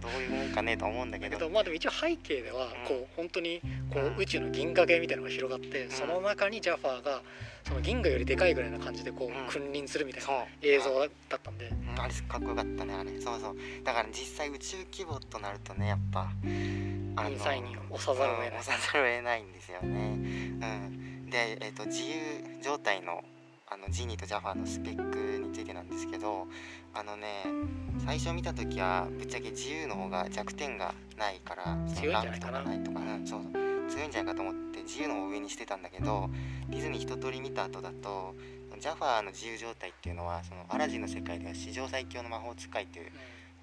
[0.00, 1.32] どういうもんかねとは思うんだけど。
[1.32, 3.60] だけどまあでも一応背景ではこう本当に
[3.92, 4.16] こううん。
[4.16, 7.22] 宇宙の銀河系みたいなのが広がってその中にジャファーが
[7.66, 9.46] その銀河よりでかいぐらいな感じでこうん。
[9.46, 11.68] う君臨するみたいな映像だったんで。
[11.68, 12.00] うん。
[12.00, 13.20] あれかっこよかったねあれ。
[13.20, 13.56] そうそう。
[13.84, 16.30] だから実際宇宙規模となるとねやっぱ
[17.16, 18.50] あインサインを押さざるを得ない。
[18.50, 19.88] うん押さざるを得ないんですよね。
[19.88, 21.30] うん。
[21.30, 23.22] で、えっと自由状態の
[23.68, 25.25] あのジニーとジャファーのスペックにに
[25.56, 26.46] ついてなんですけど
[26.92, 27.44] あのね
[28.04, 32.58] 最初見た時はぶっちゃけ自由の方が弱点がないから強いんじゃないかな。
[32.60, 33.52] ランクとないとか、うん、そうそう
[33.88, 36.28] 強いんじゃないかと思って自由の方を上にしてたんだけど
[36.68, 38.34] ディズニー一通り見た後だと
[38.78, 43.10] ジャファーの自由状態っていうのはそのアラジンの世界では史上最強の魔法使いっていう、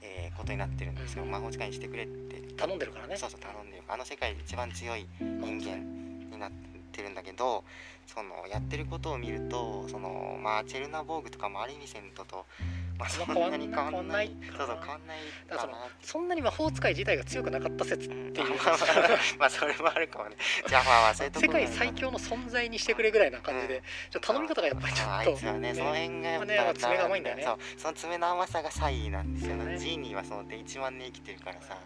[0.01, 1.31] えーことになってるんですよ、うん。
[1.31, 2.41] 魔法使いにしてくれって。
[2.57, 3.15] 頼んでるからね。
[3.15, 3.83] そうそう頼んでる。
[3.87, 5.77] あの世界で一番強い人間
[6.31, 7.63] になっててるんだけど
[8.07, 12.45] そのやってることを見るとそのまあチェルナボーグとかマリミセントと、
[12.97, 14.31] まあ、そんなに変わんない。
[14.57, 15.17] そうそう変わんない
[15.49, 18.49] だそのそんなに魔法使い自体が強くなかった説うんっていう。
[18.49, 18.77] まあまあ
[19.39, 20.35] まあそれもあるかもね。
[20.67, 25.31] ジャファーはそういうとこ世界最強の存在にしてくれぐらいな感じで、ちょっと頼み方がやっぱりちょあっと。
[25.31, 27.43] いつはね、その辺がやっぱ、ねまあ爪が甘いんだよね。
[27.43, 27.57] そう。
[27.77, 29.55] その爪の甘さが差異なんですよ。
[29.55, 29.77] ね。
[29.77, 31.77] ジーニーはそので1万年生きてるからさ。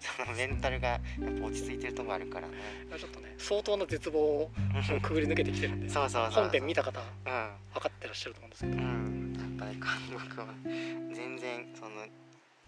[0.00, 1.00] そのメンタルがやっ
[1.40, 2.54] ぱ落ち着いてるとこあるからね。
[2.98, 4.50] ちょっとね相当な絶望を
[5.02, 5.88] くぐり抜けてきてるんで。
[5.92, 7.50] そうそうそうそう本編見た方うん。
[7.74, 11.90] 分かってらっしゃると思うんですけど、うん、やっぱね韓国は全然その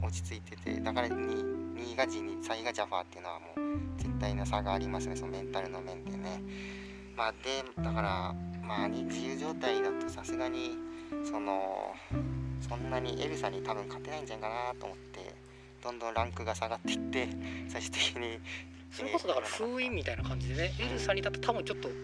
[0.03, 1.17] 落ち着いててだから 2,
[1.75, 6.41] 2位がジニー3位がジャファーっていうのはもう絶対な差がありますねそのメンタルの面でね。
[7.17, 10.77] まあでだからまあに自由状態だとさすがに
[11.25, 11.95] その
[12.61, 15.35] そんなにエルサに多分勝てないんじゃないかなと思って
[15.83, 17.29] どんどんランクが下がっていって
[17.69, 18.39] 最終的に
[18.91, 21.95] それこそだから封印みたいな感じでねエルサにだって多分ちょっとこ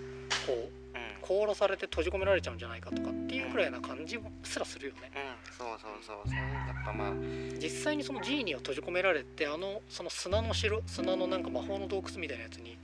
[0.52, 0.81] う
[1.28, 5.10] うん殺されて閉じ込められちゃうんじゃないかとかっていうくらいな感じすらするよね。
[5.14, 6.34] うんそうそうそうそう。
[6.36, 7.12] やっぱまあ。
[7.60, 12.76] 実際にそのジーニーを閉じ込められてあのその砂の城砂のなんか魔法の洞窟みたいなやつに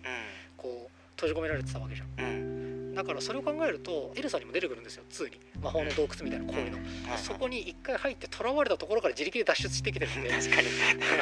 [0.57, 2.09] こう閉じ込められてたわけじゃん。
[2.19, 5.39] うんだからそれを考えるとエルサにも出てくるんですよ2に。
[5.63, 6.79] 魔法の洞窟みたいなこういうの、
[7.17, 10.31] そこに一回入って囚われたところから自力で脱出してきてるんで。
[10.31, 10.69] 確かに。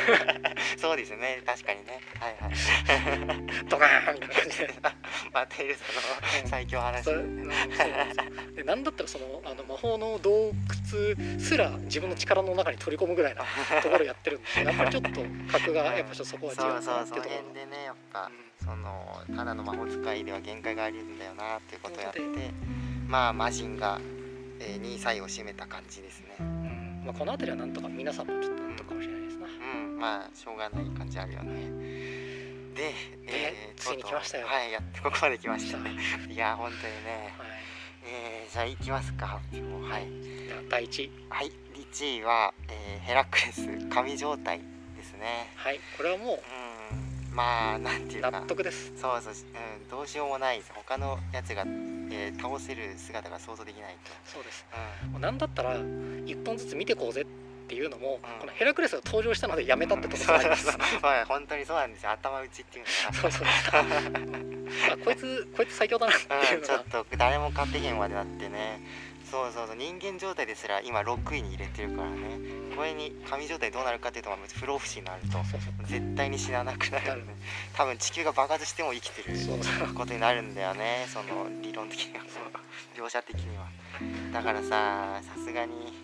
[0.81, 1.43] そうですね。
[1.45, 2.01] 確かにね。
[2.19, 3.67] はいはい。
[3.69, 4.75] ドカーンみたいな感じで。
[5.35, 7.05] またエルサの最強話。
[7.05, 10.53] それうんそうなんでなんだったらそのあの魔法の洞
[10.89, 13.43] 窟すら自分の力の中に取り込むぐらいな
[13.83, 15.21] ところやってるんでやっぱりちょっと
[15.53, 18.31] 格がやっぱちょっとそこは違うなってところそうその辺でねやっぱ
[18.67, 22.21] そのただの魔法使いでは限界があるんだよなっていうことをやって
[23.07, 24.01] まあ魔人が、
[24.59, 26.35] えー、2位3位を占めた感じですね。
[26.41, 27.03] うん。
[27.07, 29.47] まあ、この辺りはなんとか皆さんもちょっと納得かもしれないですな。
[29.47, 29.51] う
[29.95, 29.99] ん。
[29.99, 31.55] まあしょうがない感じあるよね。
[32.75, 32.93] で、
[33.29, 34.47] えーついに来ましたよ。
[34.47, 35.93] はいやってここまで来ましたね。
[36.29, 37.35] いや本当にね。
[37.39, 37.49] はい。
[38.05, 39.27] えー、じゃあ行きますか。
[39.27, 40.07] はい。
[40.69, 41.53] 第1位はい。
[41.75, 44.61] 1位は、えーヘラクレス神状態
[44.97, 45.53] ですね。
[45.55, 45.79] はい。
[45.97, 46.41] これはも
[46.91, 47.06] うん
[47.37, 48.31] まあなんていううか。
[48.31, 48.93] 納得です。
[48.97, 50.73] そうそう、うん、どうしようもないです。
[50.75, 51.65] 他のやつが、
[52.11, 54.65] えー倒せる姿が想像できないと、そうです。
[55.05, 57.27] うん、もうなんだったら1本ずつ見てこうぜっ
[57.69, 58.41] ていうのも、ん。
[58.41, 62.13] このヘラクレスが登場したのでやめたってとこ そうろがありそうそうはい本当にそうなんですよ。
[62.13, 62.85] 頭打ちっていう
[63.21, 63.47] そうそう
[64.93, 68.81] あこいつこいつ最強だなってのが、いううん、ちょっと誰も勝てへんまでなってね
[69.31, 72.39] そうそうそう人間状態ですら今6位に入れてるからね。
[72.77, 75.39] これに神状態どうなるかっていうとまあ不老不死になると
[75.89, 77.35] 絶対に死ななくななるるね
[77.75, 79.35] 多分地球が爆発しても生きてる
[79.95, 82.25] ことになるんだよねその理論的には。
[82.95, 83.67] 描写的には。
[84.33, 85.95] だからささすがに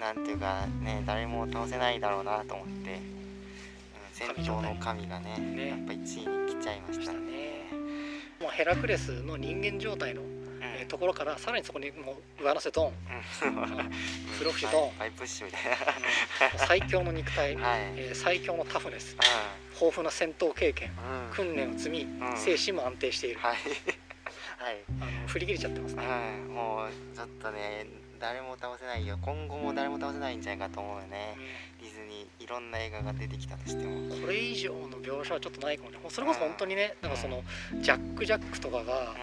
[0.00, 3.00] なんていうかね誰も倒せないだろうなと思って、うん、
[4.12, 7.18] 戦闘の神がねねやっぱ1位に来ちゃいましたね。
[7.20, 7.64] ね。
[8.40, 10.31] もうヘラクレスの人間状態の、うん
[10.82, 12.86] えーところからさらにそこにもう上乗せドン。
[12.86, 12.92] うん。
[14.38, 14.90] 不老不死ドン
[16.56, 17.80] 最強の肉体、なはい。
[17.96, 19.14] えー最強のタフネス。
[19.14, 19.18] う
[19.74, 20.88] 豊富な戦闘経験。
[20.88, 20.92] ん
[21.28, 21.32] うん。
[21.32, 22.36] 訓練を積み、ん。
[22.36, 23.52] 精神も安定している、はい。
[23.52, 24.76] はい。
[25.00, 26.04] あの振り切れちゃってますね、
[26.48, 26.54] うん。
[26.54, 27.86] もうちょっとね
[28.20, 29.18] 誰も倒せないよ。
[29.22, 31.36] 今後も誰も倒せないんじゃないかと思うよね。
[31.80, 34.14] ディズニーいろんな映画が出てきたとしても。
[34.16, 35.98] これ以上の描写はちょっとないかもね。
[36.08, 37.42] それこそ本当にねなんかその
[37.80, 39.14] ジャック・ジャックとかが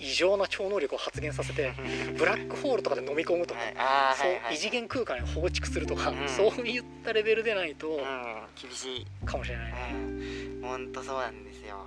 [0.00, 1.72] 異常な超能力を発現させて
[2.08, 3.60] うんブラックホールとかで飲み込むとか、
[4.16, 6.28] そう異次元空間に放逐するとか、うん。
[6.28, 8.02] そういったレベルでないとうん。
[8.60, 9.06] 厳しい。
[9.24, 9.72] かもしれない。
[9.72, 9.72] ね、
[10.62, 10.68] うん。
[10.68, 11.86] ほんとそうなんですよ。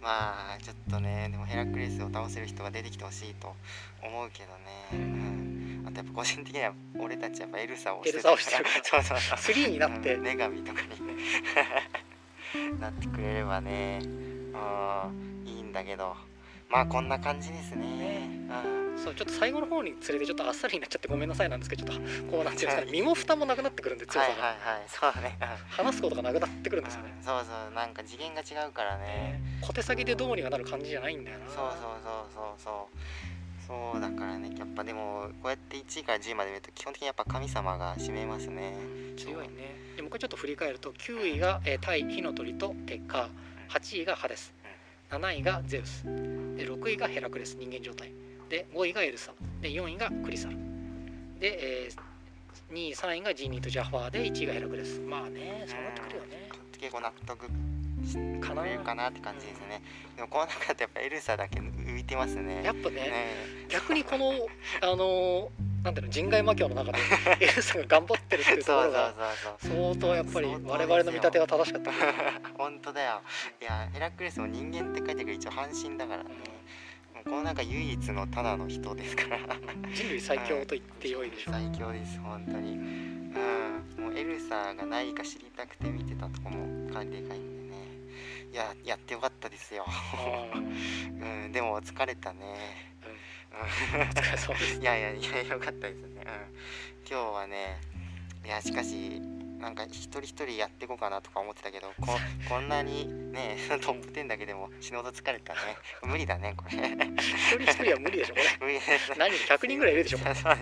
[0.00, 3.54] まあちょっとねでもヘラクレスを倒せる人が出てきてほしいと
[4.02, 9.38] 思うけどね、うん、あとやっぱ個人的には俺たちやっぱエルサをエルサをしてる そうそうそう。
[9.38, 10.24] 3になって、うん。
[10.24, 11.14] 女神とかにね。
[12.80, 14.00] なってくれればね。
[14.02, 15.44] うん。
[15.46, 16.16] いいんだけど
[16.68, 18.30] まあこんな感じですね。
[18.72, 22.02] うんそうちょっと最後の方に連れてちょっとあっさりになっちゃってごめんなさいなんですけどちょっと
[22.32, 24.88] こうなんていうんですかね身も蓋もなくなってくるんで強さが、はいはいはい。
[24.88, 25.38] そうだね。
[25.70, 27.74] 話すことがなくなってくるんですよね、うんそうそう。
[27.74, 29.40] なんか次元が違うからね。
[29.62, 31.46] 小手先でどうにかなる感じじゃないんだよな。
[31.46, 31.70] そうそう
[32.02, 32.44] そうそう。
[32.58, 33.18] そう
[33.68, 38.74] そうだからねやっぱでもこうやって1位から10位まで見ると基本的にやっぱ神様が占めますね。
[39.16, 39.76] 強いね。
[39.96, 43.28] でもう一回ちょっと振り返ると9位が、えー、タイ火の鳥とテカ
[43.68, 44.54] 8位がハデス
[45.10, 46.04] 7位がゼウス。
[46.04, 48.12] で6位がヘラクレス人間状態。
[48.48, 50.56] で5位がエルサで4位がクリサル。
[51.38, 54.10] で、えー、2位3位がジーニーとジャファー。
[54.10, 55.00] で1位がヘラクレス。
[55.00, 56.48] まあねそうなってくるよね。
[56.78, 57.46] 結構納得
[58.40, 58.64] かな。
[58.84, 59.82] かなって感じですね。
[60.16, 62.62] でもこの中でやっぱエルサだけ浮いてますね。
[62.64, 63.26] やっぱねね。
[63.68, 64.32] 逆にこの
[64.82, 65.50] あの
[65.82, 66.98] なんていうの人外魔境の中で
[67.40, 69.14] エルサが頑張ってるっていうところが
[69.58, 71.92] 相当やっぱり我々の見立てが正しかった
[72.58, 73.22] 本当だよ。
[73.60, 76.30] いやヘラクレスも人間って書いてるけど一応半身だからね。
[77.14, 79.38] もうこの中唯一のただの人ですから。
[79.94, 81.54] 人類最強と言ってよいでしょう。
[81.54, 82.72] 最強です本当に。
[82.72, 87.78] うんもうエルサが何か知りたくて見てたとこもかでかいんでね。
[88.52, 89.86] いややってよかったですよ。
[91.20, 92.88] うんでも疲れたね
[94.80, 97.80] いやいやいやよかったですね、うん、今日はね
[98.44, 99.20] いやしかし
[99.60, 102.16] なんか一人一人やっていこうかなとか思ってたけどこ
[102.48, 105.58] こんなにね トップ10だけでも死ぬほど疲れたね
[106.02, 106.78] 無理だねこれ。
[106.78, 108.46] 一人一人は無理でしょこれ。
[108.66, 109.16] 無理ですね。
[109.18, 110.18] 何人100人ぐらいいるでしょ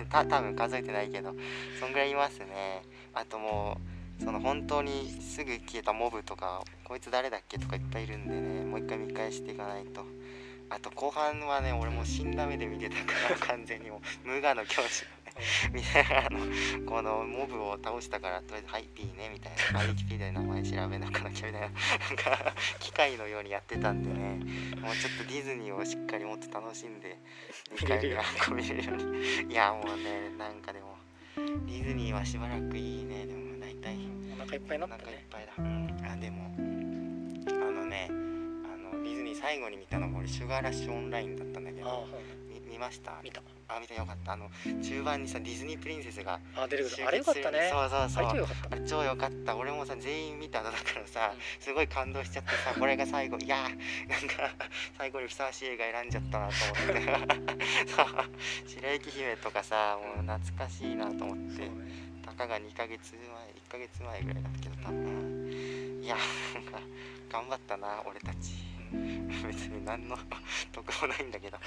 [0.09, 1.35] た多分数えてないけど
[1.79, 2.81] そんぐらいいますね。
[3.13, 3.79] あとも
[4.19, 10.03] うその本当にすぐ消えたモブとかこいつ誰だっけとかいっぱいいるんでねもう一回見返していかないと
[10.69, 15.05] あと後半はね俺もう死んだ目で見てたから 完全にもう無我の教師。
[15.71, 16.39] みたいなあの。
[16.89, 21.59] このモブを倒したからとりあえず「はいピーね」みたいな「ウィキペディアで名前調べなきゃ」みたいな。
[21.59, 24.39] なんか機械のようにやってたんでね。
[24.81, 27.19] もうちょっとディズニーをしっかりもっと楽しんで
[27.75, 29.53] 2回目は見れるように。
[29.53, 30.97] いやもうねなんかでも
[31.35, 33.27] ディズニーはしばらくいいね。
[33.27, 33.95] でも大体
[34.33, 36.55] お腹いっぱいになお腹いっったねぱいだ、うん、あでも
[37.67, 38.26] あのね
[39.39, 42.07] 最後に見たのが俺シュガーラッシュオンラインだったんだけど。
[42.49, 43.19] み見ました？
[43.23, 43.41] 見た。
[43.69, 44.33] あ見たよかった。
[44.33, 44.49] あの
[44.81, 47.07] 中盤にさディズニープリンセスがあ出てく集る。
[47.07, 47.69] あれよかったね。
[47.71, 48.25] そうそうそう。
[48.25, 48.75] あれ超よかった。
[48.75, 49.55] あれ超良かった。
[49.55, 51.41] 俺もさ全員見たのだからさうん。
[51.63, 54.65] すごい感動しちゃってさこれが最後いやーなんか
[54.97, 57.87] 最後にふさわしい映画選んじゃったなと思って。
[57.91, 58.05] さ
[58.67, 61.61] 白雪姫とかさもう懐かしいなと思って。
[61.63, 61.71] ね。
[62.25, 65.99] たかが2ヶ月前1ヶ月前ぐらいだけど多分。
[66.03, 66.15] いや
[66.53, 66.79] なんか
[67.29, 68.66] 頑張ったな俺たち
[69.47, 70.17] 別に何の
[70.71, 71.57] 得もないんだけど。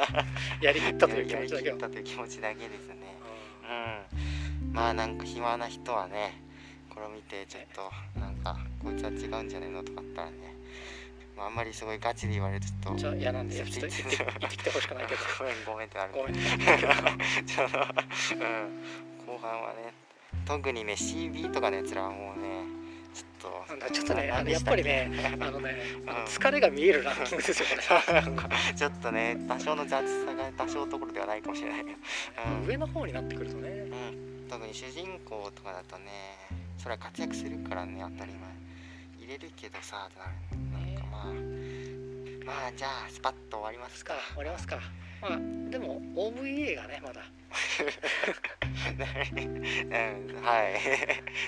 [0.60, 2.96] やりきったという気やり持ちだけはきったという気持ちだけですね。
[4.62, 4.72] うん。
[4.72, 6.42] まあなんか暇な人はね
[6.90, 10.36] これを見てちょっとなんかこいつは違うんじゃねえのとかあったらね、
[11.36, 15.20] まあ、あんまりすごいガチで言われるとちょっと嫌なんでちょっと言って言ってきてほしくないけど。
[15.38, 16.12] ごめんごめんってなる。
[16.12, 16.34] ごめん。
[16.34, 19.08] ちょっとうん。
[19.28, 19.92] 後半はね
[20.46, 22.64] 特にね CB とかのやつらはもうね
[23.18, 23.74] ちょっと。
[23.74, 25.10] なんだちょっとねあのやっぱりね
[25.40, 25.76] あのね
[26.26, 31.84] 疲れが見えるランキングですよこれちょっとね多少の雑さが多少どころではないかもしれない。
[31.84, 31.98] けど、
[32.60, 32.66] うん。
[32.66, 33.68] 上の方になってくるとね。
[33.68, 36.04] うん、特に主人公とかだとね
[36.78, 38.48] それは活躍するからね当たり前。
[39.18, 40.18] 入れるけどさって
[40.70, 40.94] なる。
[40.94, 41.24] なんかまあ
[42.46, 44.14] まあじゃあスパッと終わりますか。
[44.14, 44.80] ですか終わりますか。
[45.20, 47.20] まあでも OVA がねまだ
[48.98, 50.74] うんはい。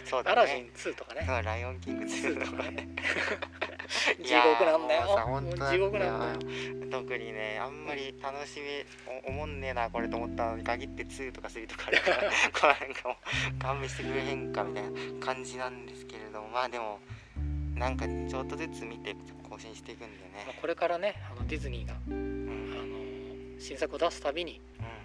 [0.04, 0.40] そうだね。
[0.40, 1.24] アラジン2とかね。
[1.26, 2.88] そうライオンキング2とかね。
[4.20, 5.42] い地獄なんだよ。
[5.70, 6.90] 地獄なんだよ。
[6.90, 8.84] 特にねあんまり楽しみ
[9.26, 12.16] お思んねえなこれと思ったのに限って2とか3とかあるから
[12.52, 13.16] これなんかも
[13.54, 14.90] う勘弁してくれへんかみたいな
[15.24, 16.98] 感じなんですけれどもまあでも
[17.74, 19.14] なんかちょっとずつ見て
[19.48, 20.44] 更新していくんでね。
[20.46, 23.54] まあこれからねあのディズニーがあうん。
[23.54, 24.99] の新作を出すたびに我々は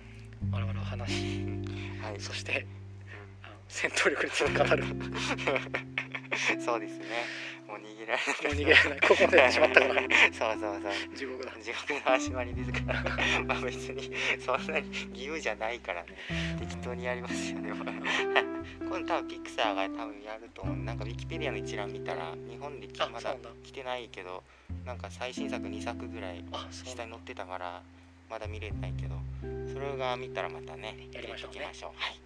[0.98, 1.46] 話。
[2.02, 2.20] はい。
[2.20, 2.66] そして
[3.44, 4.84] あの戦闘力について語る。
[6.64, 7.06] そうですね。
[7.68, 9.00] もう逃げられない逃げられない。
[9.02, 11.16] ここまでやってしまったから そうそうそう。
[11.16, 11.52] 地獄だ。
[11.62, 13.04] 地獄の始まりですから。
[13.48, 16.16] まあ別にそんなに義務じゃないからね。
[16.60, 17.72] 適当にやりますよね。
[18.80, 20.78] 今度多分ピクサーが多分やると思う。
[20.78, 24.44] なんかウィキペディアの一覧見たら日本できまだ来てないけど
[24.86, 27.82] なんか最新作2作ぐらい下に載ってたから
[28.36, 29.16] まだ見れないけど
[29.72, 31.62] それが見たらまたねやりましょうね。
[31.62, 31.92] きましょう。
[31.96, 32.20] はい。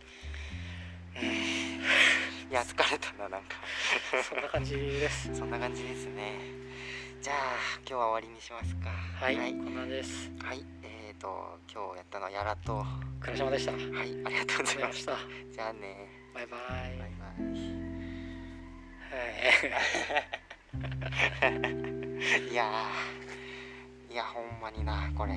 [1.21, 1.29] う ん
[2.49, 3.57] いや疲れたななんか。
[4.27, 5.29] そんな感じです。
[5.37, 6.39] そんな感じですね。
[7.21, 7.35] じゃあ
[7.81, 8.89] 今日は終わりにしますか。
[8.89, 9.51] はい、はい。
[9.51, 10.31] こんなです。
[10.41, 12.77] はい、えーと今日やったのはやらと。
[12.77, 12.85] は
[13.21, 13.73] 倉島でした。
[13.73, 13.87] ありい。
[14.25, 15.11] ありがとうございました。
[15.11, 15.19] た。
[15.51, 16.09] じゃあね。
[16.33, 16.61] バイバイ。
[16.97, 17.41] バイバはい
[22.49, 22.49] イ。
[22.51, 23.19] いやー。
[24.11, 25.33] いやほんまになこれ